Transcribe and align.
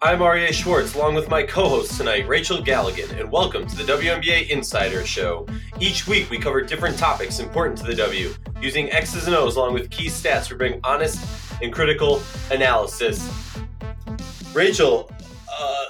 I'm 0.00 0.20
Aryeh 0.20 0.52
Schwartz, 0.52 0.94
along 0.94 1.16
with 1.16 1.28
my 1.28 1.42
co 1.42 1.68
host 1.68 1.96
tonight, 1.96 2.28
Rachel 2.28 2.58
Galligan, 2.58 3.18
and 3.18 3.32
welcome 3.32 3.66
to 3.66 3.74
the 3.74 3.82
WNBA 3.82 4.48
Insider 4.48 5.04
Show. 5.04 5.44
Each 5.80 6.06
week, 6.06 6.30
we 6.30 6.38
cover 6.38 6.60
different 6.62 6.96
topics 6.96 7.40
important 7.40 7.76
to 7.78 7.84
the 7.84 7.96
W, 7.96 8.32
using 8.62 8.92
X's 8.92 9.26
and 9.26 9.34
O's 9.34 9.56
along 9.56 9.74
with 9.74 9.90
key 9.90 10.06
stats 10.06 10.46
to 10.48 10.54
bring 10.54 10.78
honest 10.84 11.18
and 11.60 11.72
critical 11.72 12.22
analysis. 12.52 13.28
Rachel, 14.52 15.10
uh, 15.52 15.84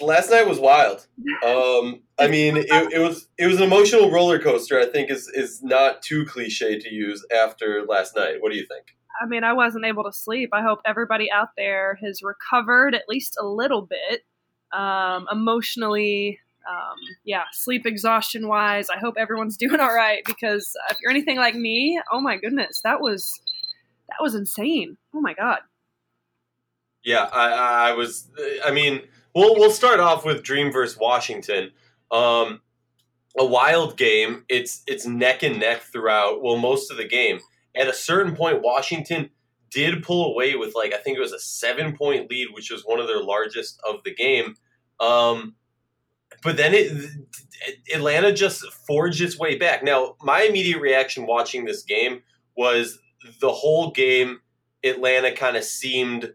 last 0.00 0.30
night 0.30 0.46
was 0.46 0.60
wild. 0.60 1.04
Um, 1.44 2.02
I 2.20 2.28
mean, 2.28 2.56
it, 2.56 2.92
it, 2.92 3.00
was 3.00 3.26
it 3.36 3.48
was 3.48 3.56
an 3.56 3.64
emotional 3.64 4.12
roller 4.12 4.38
coaster. 4.38 4.78
I 4.78 4.86
think 4.86 5.10
is 5.10 5.26
is 5.26 5.60
not 5.60 6.02
too 6.02 6.24
cliche 6.24 6.78
to 6.78 6.94
use 6.94 7.26
after 7.34 7.84
last 7.84 8.14
night. 8.14 8.36
What 8.38 8.52
do 8.52 8.56
you 8.56 8.66
think? 8.66 8.94
I 9.20 9.26
mean, 9.26 9.44
I 9.44 9.52
wasn't 9.52 9.84
able 9.84 10.04
to 10.04 10.12
sleep. 10.12 10.50
I 10.52 10.62
hope 10.62 10.80
everybody 10.84 11.30
out 11.30 11.50
there 11.56 11.98
has 12.02 12.22
recovered 12.22 12.94
at 12.94 13.08
least 13.08 13.36
a 13.40 13.46
little 13.46 13.82
bit 13.82 14.22
um, 14.72 15.26
emotionally. 15.30 16.40
Um, 16.68 16.96
yeah, 17.24 17.44
sleep 17.52 17.86
exhaustion 17.86 18.48
wise. 18.48 18.88
I 18.90 18.98
hope 18.98 19.14
everyone's 19.18 19.56
doing 19.58 19.80
all 19.80 19.94
right 19.94 20.22
because 20.26 20.70
if 20.90 20.98
you're 21.00 21.10
anything 21.10 21.36
like 21.36 21.54
me, 21.54 22.00
oh 22.12 22.20
my 22.20 22.36
goodness, 22.36 22.80
that 22.82 23.00
was 23.00 23.40
that 24.08 24.22
was 24.22 24.34
insane. 24.34 24.96
Oh 25.14 25.20
my 25.20 25.34
god. 25.34 25.60
Yeah, 27.04 27.28
I, 27.32 27.90
I 27.90 27.92
was. 27.92 28.30
I 28.64 28.70
mean, 28.70 29.02
we'll 29.34 29.54
we'll 29.56 29.70
start 29.70 30.00
off 30.00 30.24
with 30.24 30.42
Dream 30.42 30.72
versus 30.72 30.98
Washington. 30.98 31.70
Um, 32.10 32.62
a 33.38 33.44
wild 33.44 33.96
game. 33.96 34.44
It's 34.48 34.82
it's 34.86 35.06
neck 35.06 35.42
and 35.42 35.60
neck 35.60 35.82
throughout. 35.82 36.42
Well, 36.42 36.56
most 36.56 36.90
of 36.90 36.96
the 36.96 37.06
game 37.06 37.40
at 37.76 37.88
a 37.88 37.92
certain 37.92 38.36
point, 38.36 38.62
Washington 38.62 39.30
did 39.70 40.02
pull 40.02 40.32
away 40.32 40.54
with 40.54 40.74
like 40.74 40.94
I 40.94 40.98
think 40.98 41.16
it 41.16 41.20
was 41.20 41.32
a 41.32 41.38
seven 41.38 41.96
point 41.96 42.30
lead, 42.30 42.48
which 42.52 42.70
was 42.70 42.82
one 42.82 43.00
of 43.00 43.06
their 43.06 43.22
largest 43.22 43.80
of 43.88 43.96
the 44.04 44.14
game. 44.14 44.54
Um, 45.00 45.56
but 46.42 46.56
then 46.56 46.74
it 46.74 46.92
Atlanta 47.92 48.32
just 48.32 48.64
forged 48.86 49.20
its 49.20 49.38
way 49.38 49.56
back. 49.56 49.82
Now, 49.82 50.16
my 50.22 50.42
immediate 50.42 50.80
reaction 50.80 51.26
watching 51.26 51.64
this 51.64 51.82
game 51.82 52.22
was 52.56 52.98
the 53.40 53.52
whole 53.52 53.90
game. 53.90 54.40
Atlanta 54.84 55.32
kind 55.32 55.56
of 55.56 55.64
seemed 55.64 56.34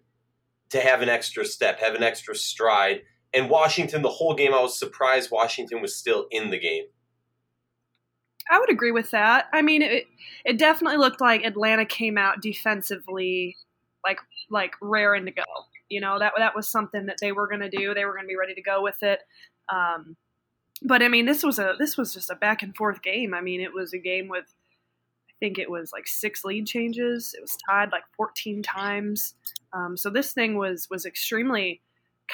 to 0.69 0.81
have 0.81 1.02
an 1.02 1.09
extra 1.09 1.45
step, 1.45 1.80
have 1.80 1.95
an 1.95 2.03
extra 2.03 2.35
stride. 2.35 3.02
And 3.33 3.50
Washington, 3.50 4.02
the 4.02 4.09
whole 4.09 4.33
game, 4.33 4.53
I 4.53 4.61
was 4.61 4.78
surprised 4.78 5.30
Washington 5.31 5.81
was 5.81 5.95
still 5.95 6.25
in 6.31 6.50
the 6.50 6.59
game. 6.59 6.85
I 8.50 8.59
would 8.59 8.69
agree 8.69 8.92
with 8.92 9.11
that. 9.11 9.47
I 9.53 9.61
mean, 9.61 9.81
it, 9.81 10.08
it 10.45 10.58
definitely 10.58 10.97
looked 10.97 11.22
like 11.22 11.44
Atlanta 11.44 11.86
came 11.86 12.17
out 12.17 12.42
defensively, 12.42 13.58
like 14.03 14.19
like 14.50 14.73
raring 14.81 15.25
to 15.25 15.31
go. 15.31 15.44
You 15.89 16.02
know 16.02 16.19
that 16.19 16.33
that 16.38 16.56
was 16.56 16.67
something 16.67 17.06
that 17.08 17.17
they 17.22 17.31
were 17.31 17.47
going 17.47 17.61
to 17.61 17.69
do. 17.69 17.94
They 17.94 18.06
were 18.06 18.14
going 18.14 18.25
to 18.25 18.30
be 18.30 18.38
ready 18.38 18.56
to 18.56 18.61
go 18.61 18.81
with 18.81 19.02
it. 19.02 19.19
Um, 19.72 20.16
but 20.81 21.03
I 21.03 21.08
mean, 21.08 21.25
this 21.25 21.44
was 21.44 21.59
a 21.59 21.75
this 21.78 21.97
was 21.97 22.14
just 22.14 22.30
a 22.30 22.36
back 22.36 22.64
and 22.64 22.75
forth 22.75 23.02
game. 23.02 23.33
I 23.33 23.41
mean, 23.41 23.61
it 23.61 23.73
was 23.73 23.94
a 23.94 24.00
game 24.00 24.28
with 24.28 24.45
I 25.30 25.34
think 25.39 25.59
it 25.59 25.69
was 25.69 25.91
like 25.94 26.08
six 26.08 26.44
lead 26.44 26.66
changes. 26.67 27.34
It 27.38 27.41
was 27.41 27.58
tied 27.69 27.91
like 27.91 28.03
14 28.17 28.63
times. 28.63 29.36
Um, 29.73 29.95
so 29.95 30.09
this 30.09 30.34
thing 30.34 30.58
was 30.58 30.88
was 30.89 31.06
extremely 31.06 31.81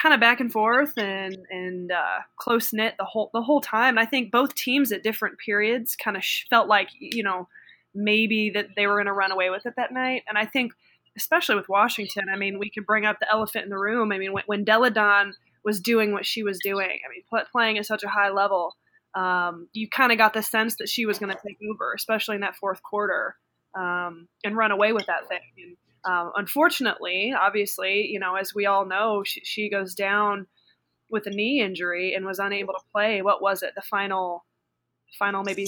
kind 0.00 0.14
of 0.14 0.20
back 0.20 0.40
and 0.40 0.52
forth 0.52 0.96
and 0.96 1.36
and 1.50 1.92
uh, 1.92 2.20
close 2.36 2.72
knit 2.72 2.94
the 2.98 3.04
whole 3.04 3.30
the 3.32 3.42
whole 3.42 3.60
time. 3.60 3.98
I 3.98 4.06
think 4.06 4.30
both 4.30 4.54
teams 4.54 4.92
at 4.92 5.02
different 5.02 5.38
periods 5.38 5.96
kind 5.96 6.16
of 6.16 6.24
sh- 6.24 6.44
felt 6.48 6.68
like 6.68 6.88
you 6.98 7.22
know 7.22 7.48
maybe 7.94 8.50
that 8.50 8.68
they 8.76 8.86
were 8.86 8.94
going 8.94 9.06
to 9.06 9.12
run 9.12 9.32
away 9.32 9.50
with 9.50 9.66
it 9.66 9.74
that 9.76 9.92
night. 9.92 10.22
And 10.28 10.36
I 10.36 10.44
think 10.44 10.72
especially 11.16 11.56
with 11.56 11.68
Washington, 11.68 12.26
I 12.32 12.36
mean, 12.36 12.58
we 12.58 12.70
could 12.70 12.84
bring 12.84 13.06
up 13.06 13.18
the 13.18 13.32
elephant 13.32 13.64
in 13.64 13.70
the 13.70 13.78
room. 13.78 14.12
I 14.12 14.18
mean, 14.18 14.32
when, 14.32 14.44
when 14.46 14.64
Delle 14.64 14.90
Donne 14.90 15.32
was 15.64 15.80
doing 15.80 16.12
what 16.12 16.26
she 16.26 16.42
was 16.42 16.58
doing, 16.62 16.86
I 16.88 17.08
mean, 17.10 17.22
pl- 17.30 17.48
playing 17.50 17.78
at 17.78 17.86
such 17.86 18.02
a 18.04 18.08
high 18.08 18.30
level, 18.30 18.76
um, 19.14 19.68
you 19.72 19.88
kind 19.88 20.12
of 20.12 20.18
got 20.18 20.34
the 20.34 20.42
sense 20.42 20.76
that 20.76 20.90
she 20.90 21.06
was 21.06 21.18
going 21.18 21.32
to 21.34 21.40
take 21.44 21.56
over, 21.72 21.94
especially 21.94 22.34
in 22.34 22.42
that 22.42 22.56
fourth 22.56 22.82
quarter, 22.82 23.34
um, 23.74 24.28
and 24.44 24.56
run 24.56 24.72
away 24.72 24.92
with 24.92 25.06
that 25.06 25.26
thing. 25.28 25.40
And, 25.56 25.76
um, 26.06 26.32
unfortunately, 26.36 27.34
obviously, 27.38 28.06
you 28.06 28.20
know, 28.20 28.36
as 28.36 28.54
we 28.54 28.64
all 28.64 28.86
know, 28.86 29.24
she, 29.24 29.40
she, 29.44 29.68
goes 29.68 29.92
down 29.94 30.46
with 31.10 31.26
a 31.26 31.30
knee 31.30 31.60
injury 31.60 32.14
and 32.14 32.24
was 32.24 32.38
unable 32.38 32.74
to 32.74 32.80
play. 32.92 33.22
What 33.22 33.42
was 33.42 33.64
it? 33.64 33.72
The 33.74 33.82
final, 33.82 34.44
final 35.18 35.42
maybe 35.42 35.66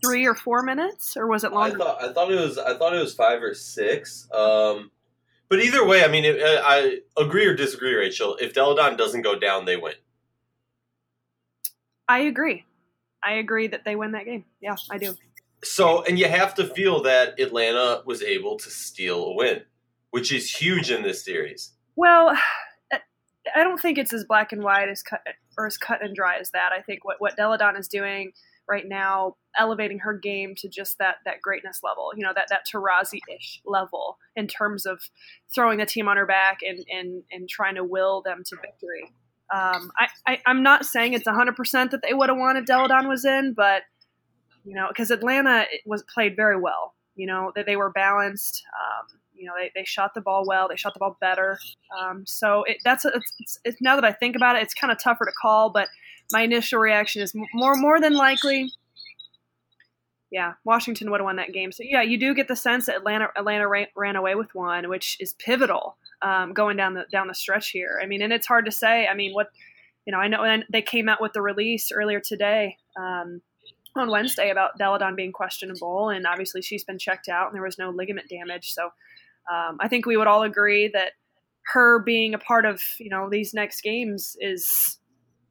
three 0.00 0.26
or 0.26 0.34
four 0.34 0.62
minutes, 0.62 1.16
or 1.16 1.26
was 1.26 1.42
it 1.42 1.52
longer? 1.52 1.74
I 1.74 1.78
thought 1.78 2.02
I 2.04 2.12
thought 2.12 2.32
it 2.32 2.40
was 2.40 2.56
I 2.56 2.78
thought 2.78 2.94
it 2.94 3.00
was 3.00 3.14
five 3.14 3.42
or 3.42 3.52
six. 3.52 4.28
Um, 4.32 4.92
but 5.48 5.60
either 5.60 5.84
way, 5.84 6.04
I 6.04 6.08
mean, 6.08 6.24
it, 6.24 6.38
I 6.40 7.00
agree 7.18 7.44
or 7.46 7.54
disagree, 7.56 7.94
Rachel. 7.94 8.36
If 8.40 8.54
Delle 8.54 8.76
Donne 8.76 8.96
doesn't 8.96 9.22
go 9.22 9.36
down, 9.36 9.64
they 9.64 9.76
win. 9.76 9.94
I 12.08 12.20
agree. 12.20 12.64
I 13.24 13.34
agree 13.34 13.66
that 13.66 13.84
they 13.84 13.96
win 13.96 14.12
that 14.12 14.24
game. 14.24 14.44
Yeah, 14.60 14.76
I 14.88 14.98
do. 14.98 15.16
So, 15.64 16.04
and 16.04 16.18
you 16.18 16.28
have 16.28 16.54
to 16.54 16.66
feel 16.66 17.02
that 17.02 17.38
Atlanta 17.40 18.02
was 18.06 18.22
able 18.22 18.56
to 18.58 18.70
steal 18.70 19.24
a 19.24 19.34
win 19.34 19.62
which 20.10 20.32
is 20.32 20.50
huge 20.50 20.90
in 20.90 21.02
this 21.02 21.24
series. 21.24 21.72
Well, 21.96 22.36
I 23.54 23.64
don't 23.64 23.80
think 23.80 23.98
it's 23.98 24.12
as 24.12 24.24
black 24.24 24.52
and 24.52 24.62
white 24.62 24.88
as 24.88 25.02
cut 25.02 25.20
or 25.56 25.66
as 25.66 25.76
cut 25.78 26.04
and 26.04 26.14
dry 26.14 26.38
as 26.38 26.50
that. 26.50 26.70
I 26.76 26.82
think 26.82 27.04
what 27.04 27.16
what 27.20 27.36
Delle 27.36 27.56
Donne 27.56 27.76
is 27.76 27.88
doing 27.88 28.32
right 28.68 28.86
now, 28.86 29.34
elevating 29.58 29.98
her 29.98 30.14
game 30.14 30.54
to 30.58 30.68
just 30.68 30.98
that 30.98 31.16
that 31.24 31.42
greatness 31.42 31.80
level, 31.82 32.12
you 32.16 32.22
know, 32.22 32.32
that 32.34 32.48
that 32.50 32.66
Taurasi 32.72 33.18
ish 33.34 33.60
level 33.64 34.18
in 34.36 34.46
terms 34.46 34.86
of 34.86 35.00
throwing 35.54 35.78
the 35.78 35.86
team 35.86 36.08
on 36.08 36.16
her 36.16 36.26
back 36.26 36.58
and 36.62 36.84
and 36.90 37.22
and 37.30 37.48
trying 37.48 37.74
to 37.74 37.84
will 37.84 38.22
them 38.22 38.42
to 38.46 38.56
victory. 38.56 39.12
Um, 39.52 39.90
I, 39.98 40.08
I 40.26 40.38
am 40.46 40.62
not 40.62 40.86
saying 40.86 41.14
it's 41.14 41.26
100 41.26 41.56
percent 41.56 41.90
that 41.90 42.02
they 42.02 42.14
would 42.14 42.28
have 42.28 42.38
wanted 42.38 42.66
Delle 42.66 42.88
Donne 42.88 43.08
was 43.08 43.24
in, 43.24 43.54
but 43.54 43.82
you 44.64 44.74
know, 44.74 44.86
because 44.88 45.10
Atlanta 45.10 45.64
was 45.86 46.02
played 46.04 46.36
very 46.36 46.58
well. 46.58 46.94
You 47.16 47.26
know 47.26 47.52
that 47.56 47.66
they 47.66 47.76
were 47.76 47.90
balanced. 47.90 48.62
Um, 48.80 49.19
you 49.40 49.46
know, 49.46 49.54
they, 49.58 49.72
they 49.74 49.84
shot 49.84 50.12
the 50.14 50.20
ball 50.20 50.44
well. 50.46 50.68
They 50.68 50.76
shot 50.76 50.92
the 50.92 51.00
ball 51.00 51.16
better. 51.20 51.58
Um, 51.98 52.24
so 52.26 52.62
it, 52.64 52.76
that's 52.84 53.04
a, 53.04 53.10
it's, 53.38 53.58
it's, 53.64 53.80
now 53.80 53.94
that 53.94 54.04
I 54.04 54.12
think 54.12 54.36
about 54.36 54.56
it, 54.56 54.62
it's 54.62 54.74
kind 54.74 54.92
of 54.92 55.02
tougher 55.02 55.24
to 55.24 55.32
call. 55.40 55.70
But 55.70 55.88
my 56.30 56.42
initial 56.42 56.78
reaction 56.78 57.22
is 57.22 57.34
more 57.54 57.74
more 57.74 58.00
than 58.00 58.14
likely, 58.14 58.70
yeah, 60.30 60.52
Washington 60.64 61.10
would 61.10 61.20
have 61.20 61.24
won 61.24 61.36
that 61.36 61.52
game. 61.52 61.72
So 61.72 61.82
yeah, 61.84 62.02
you 62.02 62.18
do 62.18 62.34
get 62.34 62.48
the 62.48 62.56
sense 62.56 62.86
that 62.86 62.96
Atlanta 62.96 63.28
Atlanta 63.36 63.66
ran, 63.66 63.86
ran 63.96 64.16
away 64.16 64.34
with 64.34 64.54
one, 64.54 64.88
which 64.88 65.16
is 65.20 65.32
pivotal 65.34 65.96
um, 66.22 66.52
going 66.52 66.76
down 66.76 66.94
the 66.94 67.06
down 67.10 67.28
the 67.28 67.34
stretch 67.34 67.70
here. 67.70 67.98
I 68.02 68.06
mean, 68.06 68.20
and 68.20 68.32
it's 68.32 68.46
hard 68.46 68.66
to 68.66 68.72
say. 68.72 69.06
I 69.06 69.14
mean, 69.14 69.32
what 69.32 69.48
you 70.06 70.12
know, 70.12 70.18
I 70.18 70.28
know 70.28 70.62
they 70.70 70.82
came 70.82 71.08
out 71.08 71.22
with 71.22 71.32
the 71.32 71.42
release 71.42 71.90
earlier 71.90 72.20
today. 72.20 72.76
Um, 72.98 73.40
on 73.96 74.08
Wednesday 74.08 74.50
about 74.50 74.78
Delle 74.78 74.98
Donne 74.98 75.16
being 75.16 75.32
questionable, 75.32 76.10
and 76.10 76.26
obviously 76.26 76.62
she's 76.62 76.84
been 76.84 76.98
checked 76.98 77.28
out, 77.28 77.48
and 77.48 77.54
there 77.54 77.62
was 77.62 77.78
no 77.78 77.90
ligament 77.90 78.28
damage. 78.28 78.72
So 78.72 78.90
um, 79.50 79.78
I 79.80 79.88
think 79.88 80.06
we 80.06 80.16
would 80.16 80.26
all 80.26 80.42
agree 80.42 80.88
that 80.88 81.12
her 81.66 81.98
being 81.98 82.34
a 82.34 82.38
part 82.38 82.64
of 82.64 82.80
you 82.98 83.10
know 83.10 83.28
these 83.28 83.52
next 83.54 83.82
games 83.82 84.36
is 84.40 84.98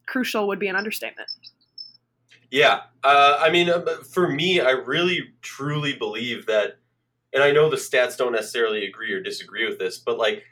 crucial. 0.07 0.47
Would 0.47 0.59
be 0.59 0.67
an 0.67 0.75
understatement. 0.75 1.29
Yeah, 2.51 2.81
uh, 3.03 3.37
I 3.39 3.51
mean, 3.51 3.69
uh, 3.69 3.85
for 4.11 4.27
me, 4.27 4.59
I 4.59 4.71
really 4.71 5.21
truly 5.41 5.93
believe 5.93 6.47
that, 6.47 6.79
and 7.31 7.43
I 7.43 7.51
know 7.51 7.69
the 7.69 7.75
stats 7.75 8.17
don't 8.17 8.31
necessarily 8.31 8.85
agree 8.85 9.13
or 9.13 9.21
disagree 9.21 9.67
with 9.69 9.77
this, 9.77 9.99
but 9.99 10.17
like 10.17 10.43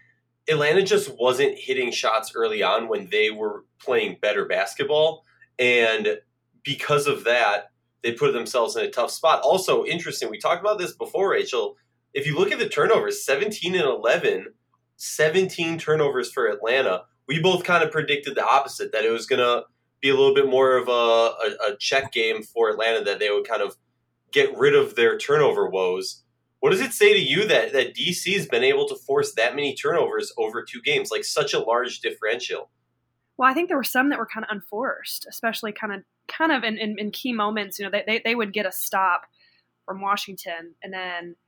Atlanta 0.48 0.84
just 0.84 1.18
wasn't 1.18 1.58
hitting 1.58 1.92
shots 1.92 2.34
early 2.36 2.62
on 2.62 2.88
when 2.88 3.10
they 3.10 3.32
were 3.32 3.66
playing 3.80 4.18
better 4.22 4.46
basketball, 4.46 5.24
and 5.58 6.20
because 6.64 7.08
of 7.08 7.24
that, 7.24 7.72
they 8.04 8.12
put 8.12 8.34
themselves 8.34 8.76
in 8.76 8.86
a 8.86 8.92
tough 8.92 9.10
spot. 9.10 9.42
Also, 9.42 9.86
interesting, 9.86 10.30
we 10.30 10.38
talked 10.38 10.62
about 10.62 10.78
this 10.78 10.94
before, 10.94 11.32
Rachel 11.32 11.78
if 12.18 12.26
you 12.26 12.36
look 12.36 12.52
at 12.52 12.58
the 12.58 12.68
turnovers, 12.68 13.24
17 13.24 13.76
and 13.76 13.84
11, 13.84 14.48
17 14.96 15.78
turnovers 15.78 16.32
for 16.32 16.48
Atlanta. 16.48 17.04
We 17.28 17.40
both 17.40 17.64
kind 17.64 17.84
of 17.84 17.92
predicted 17.92 18.34
the 18.34 18.44
opposite, 18.44 18.92
that 18.92 19.06
it 19.06 19.12
was 19.12 19.28
going 19.28 19.40
to 19.40 19.66
be 20.02 20.10
a 20.10 20.16
little 20.16 20.34
bit 20.34 20.50
more 20.50 20.78
of 20.78 20.88
a, 20.88 20.92
a, 20.92 21.74
a, 21.74 21.78
check 21.80 22.12
game 22.12 22.42
for 22.42 22.72
Atlanta, 22.72 23.04
that 23.04 23.20
they 23.20 23.30
would 23.30 23.48
kind 23.48 23.62
of 23.62 23.76
get 24.32 24.58
rid 24.58 24.74
of 24.74 24.96
their 24.96 25.16
turnover 25.16 25.70
woes. 25.70 26.24
What 26.60 26.72
does 26.72 26.82
it 26.82 26.94
say 26.94 27.14
to 27.14 27.20
you 27.20 27.48
that, 27.48 27.72
that 27.74 27.94
DC 27.94 28.34
has 28.34 28.48
been 28.48 28.64
able 28.64 28.88
to 28.88 28.96
force 28.96 29.34
that 29.34 29.56
many 29.56 29.76
turnovers 29.76 30.34
over 30.40 30.64
two 30.64 30.82
games, 30.82 31.12
like 31.12 31.24
such 31.24 31.54
a 31.54 31.60
large 31.60 32.00
differential? 32.00 32.72
Well, 33.38 33.48
I 33.48 33.54
think 33.54 33.68
there 33.68 33.78
were 33.78 33.84
some 33.84 34.10
that 34.10 34.18
were 34.18 34.26
kind 34.26 34.44
of 34.44 34.56
unforced, 34.56 35.28
especially 35.30 35.72
kind 35.72 35.94
of 35.94 36.02
kind 36.28 36.52
of 36.52 36.64
in, 36.64 36.80
in, 36.80 36.98
in 36.98 37.12
key 37.12 37.32
moments. 37.32 37.78
You 37.78 37.86
know, 37.86 37.92
they, 37.92 38.04
they, 38.08 38.22
they 38.26 38.34
would 38.34 38.54
get 38.54 38.66
a 38.66 38.72
stop 38.72 39.28
from 39.86 40.02
Washington 40.02 40.74
and 40.82 40.92
then– 40.92 41.36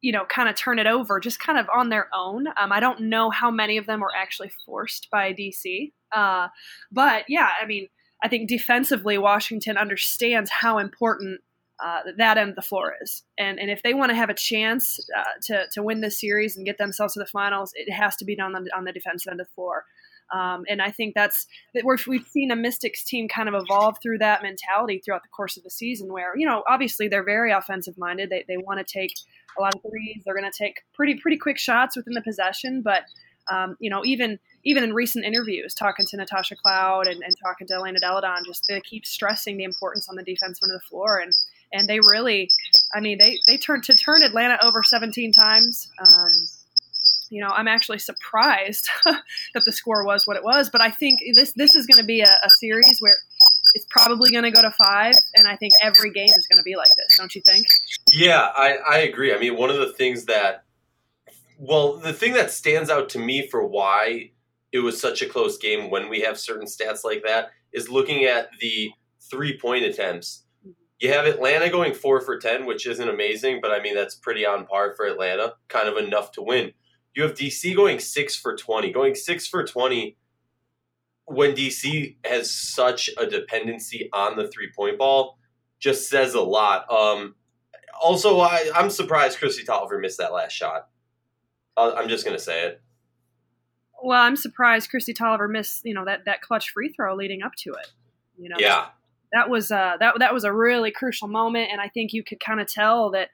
you 0.00 0.12
know, 0.12 0.24
kind 0.24 0.48
of 0.48 0.54
turn 0.54 0.78
it 0.78 0.86
over 0.86 1.18
just 1.20 1.40
kind 1.40 1.58
of 1.58 1.66
on 1.74 1.88
their 1.88 2.08
own. 2.14 2.46
Um, 2.56 2.72
I 2.72 2.80
don't 2.80 3.02
know 3.02 3.30
how 3.30 3.50
many 3.50 3.76
of 3.78 3.86
them 3.86 4.00
were 4.00 4.14
actually 4.16 4.50
forced 4.64 5.08
by 5.10 5.32
DC. 5.32 5.92
Uh, 6.12 6.48
but 6.92 7.24
yeah, 7.28 7.50
I 7.60 7.66
mean, 7.66 7.88
I 8.22 8.28
think 8.28 8.48
defensively, 8.48 9.18
Washington 9.18 9.76
understands 9.76 10.50
how 10.50 10.78
important 10.78 11.40
uh, 11.82 12.00
that 12.16 12.38
end 12.38 12.50
of 12.50 12.56
the 12.56 12.62
floor 12.62 12.94
is. 13.00 13.22
And, 13.38 13.58
and 13.60 13.70
if 13.70 13.82
they 13.82 13.94
want 13.94 14.10
to 14.10 14.16
have 14.16 14.30
a 14.30 14.34
chance 14.34 14.98
uh, 15.16 15.22
to, 15.42 15.66
to 15.72 15.82
win 15.82 16.00
this 16.00 16.20
series 16.20 16.56
and 16.56 16.66
get 16.66 16.78
themselves 16.78 17.14
to 17.14 17.20
the 17.20 17.26
finals, 17.26 17.72
it 17.74 17.92
has 17.92 18.16
to 18.16 18.24
be 18.24 18.34
done 18.34 18.56
on 18.56 18.66
on 18.76 18.84
the 18.84 18.92
defensive 18.92 19.30
end 19.30 19.40
of 19.40 19.46
the 19.46 19.52
floor. 19.54 19.84
Um, 20.32 20.64
and 20.68 20.82
I 20.82 20.90
think 20.90 21.14
that's 21.14 21.46
that 21.74 21.84
we've 21.84 22.26
seen 22.26 22.50
a 22.50 22.56
Mystics 22.56 23.04
team 23.04 23.28
kind 23.28 23.48
of 23.48 23.54
evolve 23.54 23.96
through 24.02 24.18
that 24.18 24.42
mentality 24.42 25.00
throughout 25.04 25.22
the 25.22 25.28
course 25.28 25.56
of 25.56 25.62
the 25.62 25.70
season, 25.70 26.12
where 26.12 26.36
you 26.36 26.46
know 26.46 26.62
obviously 26.68 27.08
they're 27.08 27.24
very 27.24 27.52
offensive 27.52 27.96
minded. 27.96 28.30
They 28.30 28.44
they 28.46 28.56
want 28.56 28.78
to 28.78 28.84
take 28.84 29.12
a 29.58 29.62
lot 29.62 29.74
of 29.74 29.82
threes. 29.82 30.22
They're 30.24 30.38
going 30.38 30.50
to 30.50 30.56
take 30.56 30.82
pretty 30.94 31.16
pretty 31.16 31.38
quick 31.38 31.58
shots 31.58 31.96
within 31.96 32.14
the 32.14 32.22
possession, 32.22 32.82
but 32.82 33.02
um, 33.50 33.76
you 33.80 33.88
know 33.88 34.04
even 34.04 34.38
even 34.64 34.84
in 34.84 34.92
recent 34.92 35.24
interviews, 35.24 35.74
talking 35.74 36.04
to 36.06 36.16
Natasha 36.16 36.56
Cloud 36.56 37.06
and, 37.06 37.22
and 37.22 37.34
talking 37.42 37.66
to 37.68 37.74
Elena 37.74 38.00
Delle 38.00 38.20
Donne, 38.20 38.44
just 38.44 38.64
they 38.68 38.80
keep 38.80 39.06
stressing 39.06 39.56
the 39.56 39.64
importance 39.64 40.08
on 40.08 40.16
the 40.16 40.22
defense 40.22 40.60
end 40.62 40.72
of 40.72 40.80
the 40.80 40.86
floor, 40.88 41.18
and 41.18 41.32
and 41.72 41.88
they 41.88 42.00
really, 42.00 42.50
I 42.94 43.00
mean, 43.00 43.18
they 43.18 43.38
they 43.46 43.56
turned 43.56 43.84
to 43.84 43.94
turn 43.94 44.22
Atlanta 44.22 44.58
over 44.62 44.82
17 44.82 45.32
times. 45.32 45.90
Um, 45.98 46.30
you 47.30 47.40
know, 47.42 47.48
I'm 47.48 47.68
actually 47.68 47.98
surprised 47.98 48.88
that 49.04 49.64
the 49.64 49.72
score 49.72 50.04
was 50.04 50.26
what 50.26 50.36
it 50.36 50.44
was, 50.44 50.70
but 50.70 50.80
I 50.80 50.90
think 50.90 51.20
this 51.34 51.52
this 51.52 51.74
is 51.74 51.86
going 51.86 52.00
to 52.00 52.06
be 52.06 52.20
a, 52.20 52.36
a 52.44 52.50
series 52.50 52.98
where 53.00 53.16
it's 53.74 53.86
probably 53.90 54.30
going 54.30 54.44
to 54.44 54.50
go 54.50 54.62
to 54.62 54.70
five, 54.70 55.14
and 55.34 55.46
I 55.46 55.56
think 55.56 55.74
every 55.82 56.10
game 56.10 56.28
is 56.28 56.46
going 56.46 56.58
to 56.58 56.62
be 56.62 56.76
like 56.76 56.88
this. 56.96 57.18
Don't 57.18 57.34
you 57.34 57.42
think? 57.46 57.66
Yeah, 58.12 58.50
I, 58.54 58.76
I 58.88 58.98
agree. 58.98 59.34
I 59.34 59.38
mean, 59.38 59.56
one 59.56 59.70
of 59.70 59.76
the 59.76 59.92
things 59.92 60.24
that, 60.24 60.64
well, 61.58 61.98
the 61.98 62.12
thing 62.12 62.32
that 62.34 62.50
stands 62.50 62.90
out 62.90 63.08
to 63.10 63.18
me 63.18 63.46
for 63.46 63.66
why 63.66 64.30
it 64.72 64.80
was 64.80 65.00
such 65.00 65.22
a 65.22 65.28
close 65.28 65.58
game 65.58 65.90
when 65.90 66.08
we 66.08 66.20
have 66.20 66.38
certain 66.38 66.66
stats 66.66 67.04
like 67.04 67.22
that 67.24 67.50
is 67.72 67.90
looking 67.90 68.24
at 68.24 68.48
the 68.60 68.90
three 69.30 69.58
point 69.58 69.84
attempts. 69.84 70.44
Mm-hmm. 70.62 70.72
You 71.00 71.12
have 71.12 71.26
Atlanta 71.26 71.70
going 71.70 71.94
four 71.94 72.20
for 72.20 72.38
10, 72.38 72.66
which 72.66 72.86
isn't 72.86 73.08
amazing, 73.08 73.60
but 73.60 73.70
I 73.70 73.80
mean, 73.80 73.94
that's 73.94 74.14
pretty 74.14 74.46
on 74.46 74.66
par 74.66 74.94
for 74.96 75.06
Atlanta, 75.06 75.54
kind 75.68 75.88
of 75.88 75.96
enough 75.96 76.32
to 76.32 76.42
win. 76.42 76.72
You 77.18 77.24
have 77.24 77.34
DC 77.34 77.74
going 77.74 77.98
six 77.98 78.36
for 78.36 78.54
20. 78.54 78.92
Going 78.92 79.16
six 79.16 79.48
for 79.48 79.64
20 79.64 80.16
when 81.24 81.52
DC 81.52 82.14
has 82.24 82.48
such 82.48 83.10
a 83.18 83.26
dependency 83.26 84.08
on 84.12 84.36
the 84.36 84.46
three 84.46 84.70
point 84.70 84.98
ball 84.98 85.36
just 85.80 86.08
says 86.08 86.34
a 86.34 86.40
lot. 86.40 86.88
Um, 86.88 87.34
also, 88.00 88.38
I, 88.38 88.70
I'm 88.72 88.88
surprised 88.88 89.40
Kristi 89.40 89.66
Toliver 89.66 90.00
missed 90.00 90.18
that 90.18 90.32
last 90.32 90.52
shot. 90.52 90.90
I'm 91.76 92.08
just 92.08 92.24
going 92.24 92.36
to 92.36 92.42
say 92.42 92.66
it. 92.66 92.80
Well, 94.00 94.22
I'm 94.22 94.36
surprised 94.36 94.88
Kristi 94.88 95.12
Toliver 95.12 95.50
missed, 95.50 95.84
you 95.84 95.94
know, 95.94 96.04
that, 96.04 96.20
that 96.26 96.40
clutch 96.40 96.70
free 96.70 96.92
throw 96.92 97.16
leading 97.16 97.42
up 97.42 97.56
to 97.64 97.70
it. 97.70 97.88
You 98.38 98.48
know, 98.48 98.58
yeah, 98.60 98.90
that 99.32 99.50
was 99.50 99.72
uh, 99.72 99.96
that 99.98 100.20
that 100.20 100.32
was 100.32 100.44
a 100.44 100.52
really 100.52 100.92
crucial 100.92 101.26
moment, 101.26 101.70
and 101.72 101.80
I 101.80 101.88
think 101.88 102.12
you 102.12 102.22
could 102.22 102.38
kind 102.38 102.60
of 102.60 102.68
tell 102.68 103.10
that 103.10 103.30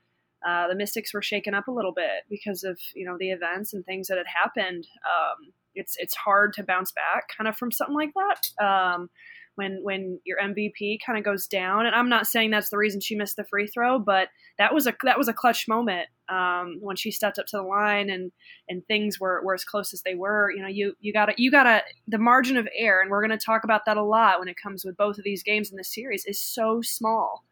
uh, 0.47 0.69
the 0.69 0.75
Mystics 0.75 1.15
were 1.15 1.23
shaken 1.23 1.55
up 1.55 1.69
a 1.69 1.73
little 1.73 1.93
bit 1.93 2.25
because 2.29 2.65
of 2.65 2.79
you 2.95 3.07
know 3.07 3.17
the 3.19 3.31
events 3.31 3.73
and 3.73 3.85
things 3.85 4.09
that 4.09 4.19
had 4.19 4.27
happened. 4.27 4.87
Um, 5.05 5.53
it's 5.75 5.97
it's 5.99 6.15
hard 6.15 6.53
to 6.55 6.63
bounce 6.63 6.93
back 6.93 7.29
kind 7.37 7.49
of 7.49 7.57
from 7.57 7.73
something 7.73 7.97
like 7.97 8.13
that. 8.15 8.65
Um, 8.65 9.09
when 9.57 9.81
when 9.83 10.21
your 10.25 10.39
MVP 10.41 10.99
kind 11.05 11.19
of 11.19 11.25
goes 11.25 11.47
down. 11.47 11.87
And 11.87 11.95
I'm 11.95 12.09
not 12.09 12.27
saying 12.27 12.51
that's 12.51 12.71
the 12.71 12.79
reason 12.79 13.01
she 13.01 13.15
missed 13.15 13.37
the 13.37 13.45
free 13.45 13.67
throw, 13.67 13.99
but 13.99 14.29
that 14.59 14.75
was 14.75 14.87
a 14.87 14.95
that 15.05 15.19
was 15.19 15.29
a 15.29 15.33
clutch 15.33 15.69
moment 15.69 16.09
um, 16.29 16.79
when 16.81 16.97
she 16.97 17.11
stepped 17.11 17.39
up 17.39 17.47
to 17.47 17.57
the 17.57 17.63
line 17.63 18.11
and 18.11 18.33
and 18.69 18.87
things 18.87 19.21
were, 19.21 19.43
were 19.45 19.55
as 19.55 19.65
close 19.65 19.93
as 19.93 20.03
they 20.03 20.15
were. 20.15 20.51
You 20.51 20.63
know, 20.63 20.69
you 20.69 20.95
you 21.01 21.13
gotta 21.13 21.35
you 21.37 21.51
gotta 21.51 21.83
the 22.09 22.19
margin 22.19 22.57
of 22.57 22.69
error, 22.77 23.01
and 23.01 23.11
we're 23.11 23.23
gonna 23.23 23.39
talk 23.39 23.65
about 23.65 23.85
that 23.87 23.97
a 23.97 24.05
lot 24.05 24.39
when 24.39 24.49
it 24.49 24.57
comes 24.61 24.85
with 24.85 24.97
both 24.97 25.19
of 25.19 25.25
these 25.25 25.43
games 25.43 25.71
in 25.71 25.77
this 25.77 25.93
series 25.93 26.25
is 26.27 26.41
so 26.41 26.81
small. 26.83 27.45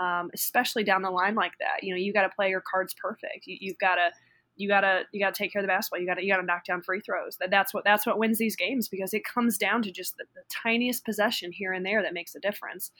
Um, 0.00 0.30
especially 0.32 0.84
down 0.84 1.02
the 1.02 1.10
line 1.10 1.34
like 1.34 1.52
that, 1.60 1.82
you 1.84 1.92
know, 1.92 1.98
you 1.98 2.12
got 2.12 2.22
to 2.22 2.30
play 2.30 2.48
your 2.48 2.62
cards 2.62 2.94
perfect. 2.94 3.46
You, 3.46 3.58
you've 3.60 3.78
got 3.78 3.96
to 3.96 4.10
you 4.56 4.68
gotta 4.68 5.02
you 5.12 5.20
gotta 5.20 5.34
take 5.34 5.52
care 5.52 5.60
of 5.60 5.64
the 5.64 5.68
basketball. 5.68 6.00
You 6.00 6.06
gotta 6.06 6.22
you 6.22 6.32
gotta 6.32 6.46
knock 6.46 6.64
down 6.64 6.82
free 6.82 7.00
throws. 7.00 7.36
That 7.38 7.50
that's 7.50 7.72
what 7.72 7.84
that's 7.84 8.06
what 8.06 8.18
wins 8.18 8.38
these 8.38 8.56
games 8.56 8.88
because 8.88 9.14
it 9.14 9.24
comes 9.24 9.56
down 9.56 9.82
to 9.82 9.90
just 9.90 10.16
the, 10.16 10.24
the 10.34 10.42
tiniest 10.50 11.04
possession 11.04 11.52
here 11.52 11.72
and 11.72 11.84
there 11.84 12.02
that 12.02 12.14
makes 12.14 12.34
a 12.34 12.40
difference. 12.40 12.90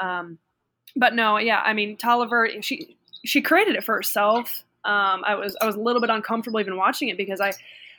Um, 0.00 0.38
but 0.96 1.14
no, 1.14 1.38
yeah, 1.38 1.62
I 1.64 1.72
mean 1.72 1.96
Toliver, 1.96 2.62
she 2.62 2.96
she 3.24 3.42
created 3.42 3.76
it 3.76 3.84
for 3.84 3.94
herself. 3.94 4.64
Um, 4.84 5.22
I 5.26 5.34
was 5.34 5.56
I 5.60 5.66
was 5.66 5.74
a 5.74 5.80
little 5.80 6.00
bit 6.00 6.10
uncomfortable 6.10 6.60
even 6.60 6.76
watching 6.76 7.08
it 7.08 7.16
because 7.16 7.40
I 7.40 7.52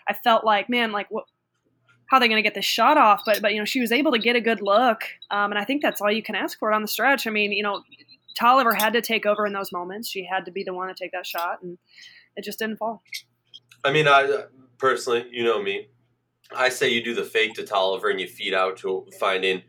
I 0.07 0.13
felt 0.13 0.45
like 0.45 0.69
man 0.69 0.91
like 0.91 1.07
what 1.09 1.25
how 2.07 2.19
they 2.19 2.27
going 2.27 2.43
to 2.43 2.47
get 2.47 2.55
this 2.55 2.65
shot 2.65 2.97
off? 2.97 3.21
But 3.25 3.41
but 3.41 3.53
you 3.53 3.59
know 3.59 3.65
she 3.65 3.81
was 3.81 3.91
able 3.91 4.11
to 4.13 4.19
get 4.19 4.35
a 4.35 4.41
good 4.41 4.61
look, 4.61 5.03
um, 5.29 5.51
and 5.51 5.59
I 5.59 5.65
think 5.65 5.81
that's 5.81 6.01
all 6.01 6.11
you 6.11 6.23
can 6.23 6.35
ask 6.35 6.57
for 6.59 6.71
on 6.71 6.81
the 6.81 6.87
stretch. 6.87 7.27
I 7.27 7.29
mean 7.29 7.51
you 7.51 7.63
know 7.63 7.83
Toliver 8.39 8.79
had 8.79 8.93
to 8.93 9.01
take 9.01 9.25
over 9.25 9.45
in 9.45 9.53
those 9.53 9.71
moments. 9.71 10.09
She 10.09 10.25
had 10.25 10.45
to 10.45 10.51
be 10.51 10.63
the 10.63 10.73
one 10.73 10.87
to 10.87 10.93
take 10.93 11.11
that 11.11 11.25
shot 11.25 11.61
and 11.61 11.77
it 12.35 12.43
just 12.43 12.59
didn't 12.59 12.77
fall. 12.77 13.03
I 13.83 13.91
mean, 13.91 14.07
I 14.07 14.45
personally, 14.77 15.25
you 15.31 15.43
know 15.43 15.61
me, 15.61 15.87
I 16.55 16.69
say 16.69 16.89
you 16.89 17.03
do 17.03 17.13
the 17.13 17.23
fake 17.23 17.53
to 17.55 17.63
Toliver 17.63 18.09
and 18.09 18.19
you 18.19 18.27
feed 18.27 18.53
out 18.53 18.77
to 18.77 19.07
finding 19.19 19.63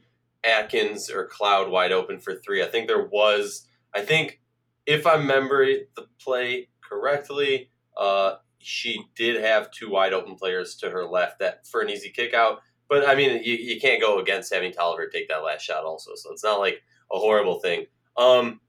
Atkins 0.45 1.11
or 1.11 1.27
Cloud 1.27 1.71
wide 1.71 1.93
open 1.93 2.19
for 2.19 2.35
three. 2.35 2.63
I 2.63 2.67
think 2.67 2.89
there 2.89 3.07
was, 3.07 3.67
I 3.95 4.03
think 4.03 4.41
if 4.87 5.07
I 5.07 5.15
remember 5.15 5.65
the 5.95 6.07
play 6.21 6.69
correctly, 6.83 7.71
uh, 7.97 8.37
she 8.59 9.05
did 9.17 9.43
have 9.43 9.71
two 9.71 9.91
wide 9.91 10.13
open 10.13 10.37
players 10.37 10.77
to 10.77 10.91
her 10.91 11.05
left 11.05 11.39
that 11.41 11.67
for 11.67 11.81
an 11.81 11.91
easy 11.91 12.11
kick 12.11 12.35
out. 12.35 12.61
But 12.89 13.09
I 13.09 13.15
mean, 13.15 13.43
you, 13.43 13.55
you 13.55 13.81
can't 13.81 14.01
go 14.01 14.19
against 14.19 14.53
having 14.53 14.73
Toliver 14.73 15.11
take 15.11 15.29
that 15.29 15.45
last 15.45 15.63
shot 15.63 15.85
also. 15.85 16.13
So 16.15 16.33
it's 16.33 16.45
not 16.45 16.59
like 16.59 16.83
a 17.13 17.19
horrible 17.19 17.61
thing. 17.61 17.87
Um, 18.17 18.61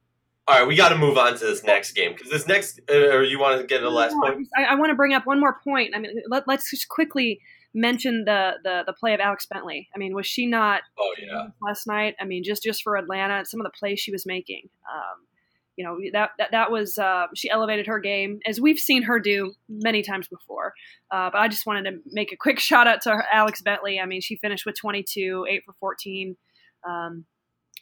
all 0.47 0.59
right, 0.59 0.67
we 0.67 0.75
got 0.75 0.89
to 0.89 0.97
move 0.97 1.17
on 1.17 1.37
to 1.37 1.45
this 1.45 1.63
next 1.63 1.93
game 1.93 2.13
because 2.13 2.29
this 2.29 2.47
next, 2.47 2.81
uh, 2.89 2.93
or 2.93 3.23
you 3.23 3.39
want 3.39 3.61
to 3.61 3.67
get 3.67 3.81
the 3.81 3.89
last 3.89 4.13
point? 4.13 4.47
I, 4.57 4.65
I 4.65 4.75
want 4.75 4.89
to 4.89 4.95
bring 4.95 5.13
up 5.13 5.25
one 5.25 5.39
more 5.39 5.59
point. 5.63 5.95
I 5.95 5.99
mean, 5.99 6.21
let, 6.29 6.47
us 6.49 6.69
just 6.69 6.89
quickly 6.89 7.39
mention 7.73 8.25
the, 8.25 8.53
the 8.63 8.83
the 8.85 8.93
play 8.93 9.13
of 9.13 9.21
Alex 9.21 9.45
Bentley. 9.45 9.87
I 9.95 9.97
mean, 9.97 10.13
was 10.13 10.27
she 10.27 10.45
not? 10.45 10.81
Oh 10.99 11.13
yeah. 11.17 11.47
Last 11.61 11.87
night, 11.87 12.15
I 12.19 12.25
mean, 12.25 12.43
just 12.43 12.61
just 12.61 12.83
for 12.83 12.97
Atlanta, 12.97 13.45
some 13.45 13.61
of 13.61 13.63
the 13.63 13.71
plays 13.77 13.99
she 13.99 14.11
was 14.11 14.25
making. 14.25 14.69
Um, 14.93 15.27
you 15.77 15.85
know 15.85 15.97
that 16.11 16.31
that, 16.37 16.51
that 16.51 16.71
was 16.71 16.97
uh, 16.97 17.27
she 17.35 17.49
elevated 17.49 17.87
her 17.87 17.99
game 17.99 18.39
as 18.45 18.59
we've 18.59 18.79
seen 18.79 19.03
her 19.03 19.19
do 19.19 19.53
many 19.69 20.01
times 20.03 20.27
before. 20.27 20.73
Uh, 21.09 21.29
but 21.31 21.39
I 21.39 21.47
just 21.47 21.65
wanted 21.65 21.89
to 21.89 21.99
make 22.07 22.31
a 22.31 22.37
quick 22.37 22.59
shout 22.59 22.87
out 22.87 23.01
to 23.03 23.11
her, 23.11 23.25
Alex 23.31 23.61
Bentley. 23.61 23.99
I 23.99 24.05
mean, 24.05 24.21
she 24.21 24.35
finished 24.35 24.65
with 24.65 24.77
22, 24.77 25.47
eight 25.49 25.63
for 25.65 25.73
14. 25.79 26.35
Um, 26.87 27.25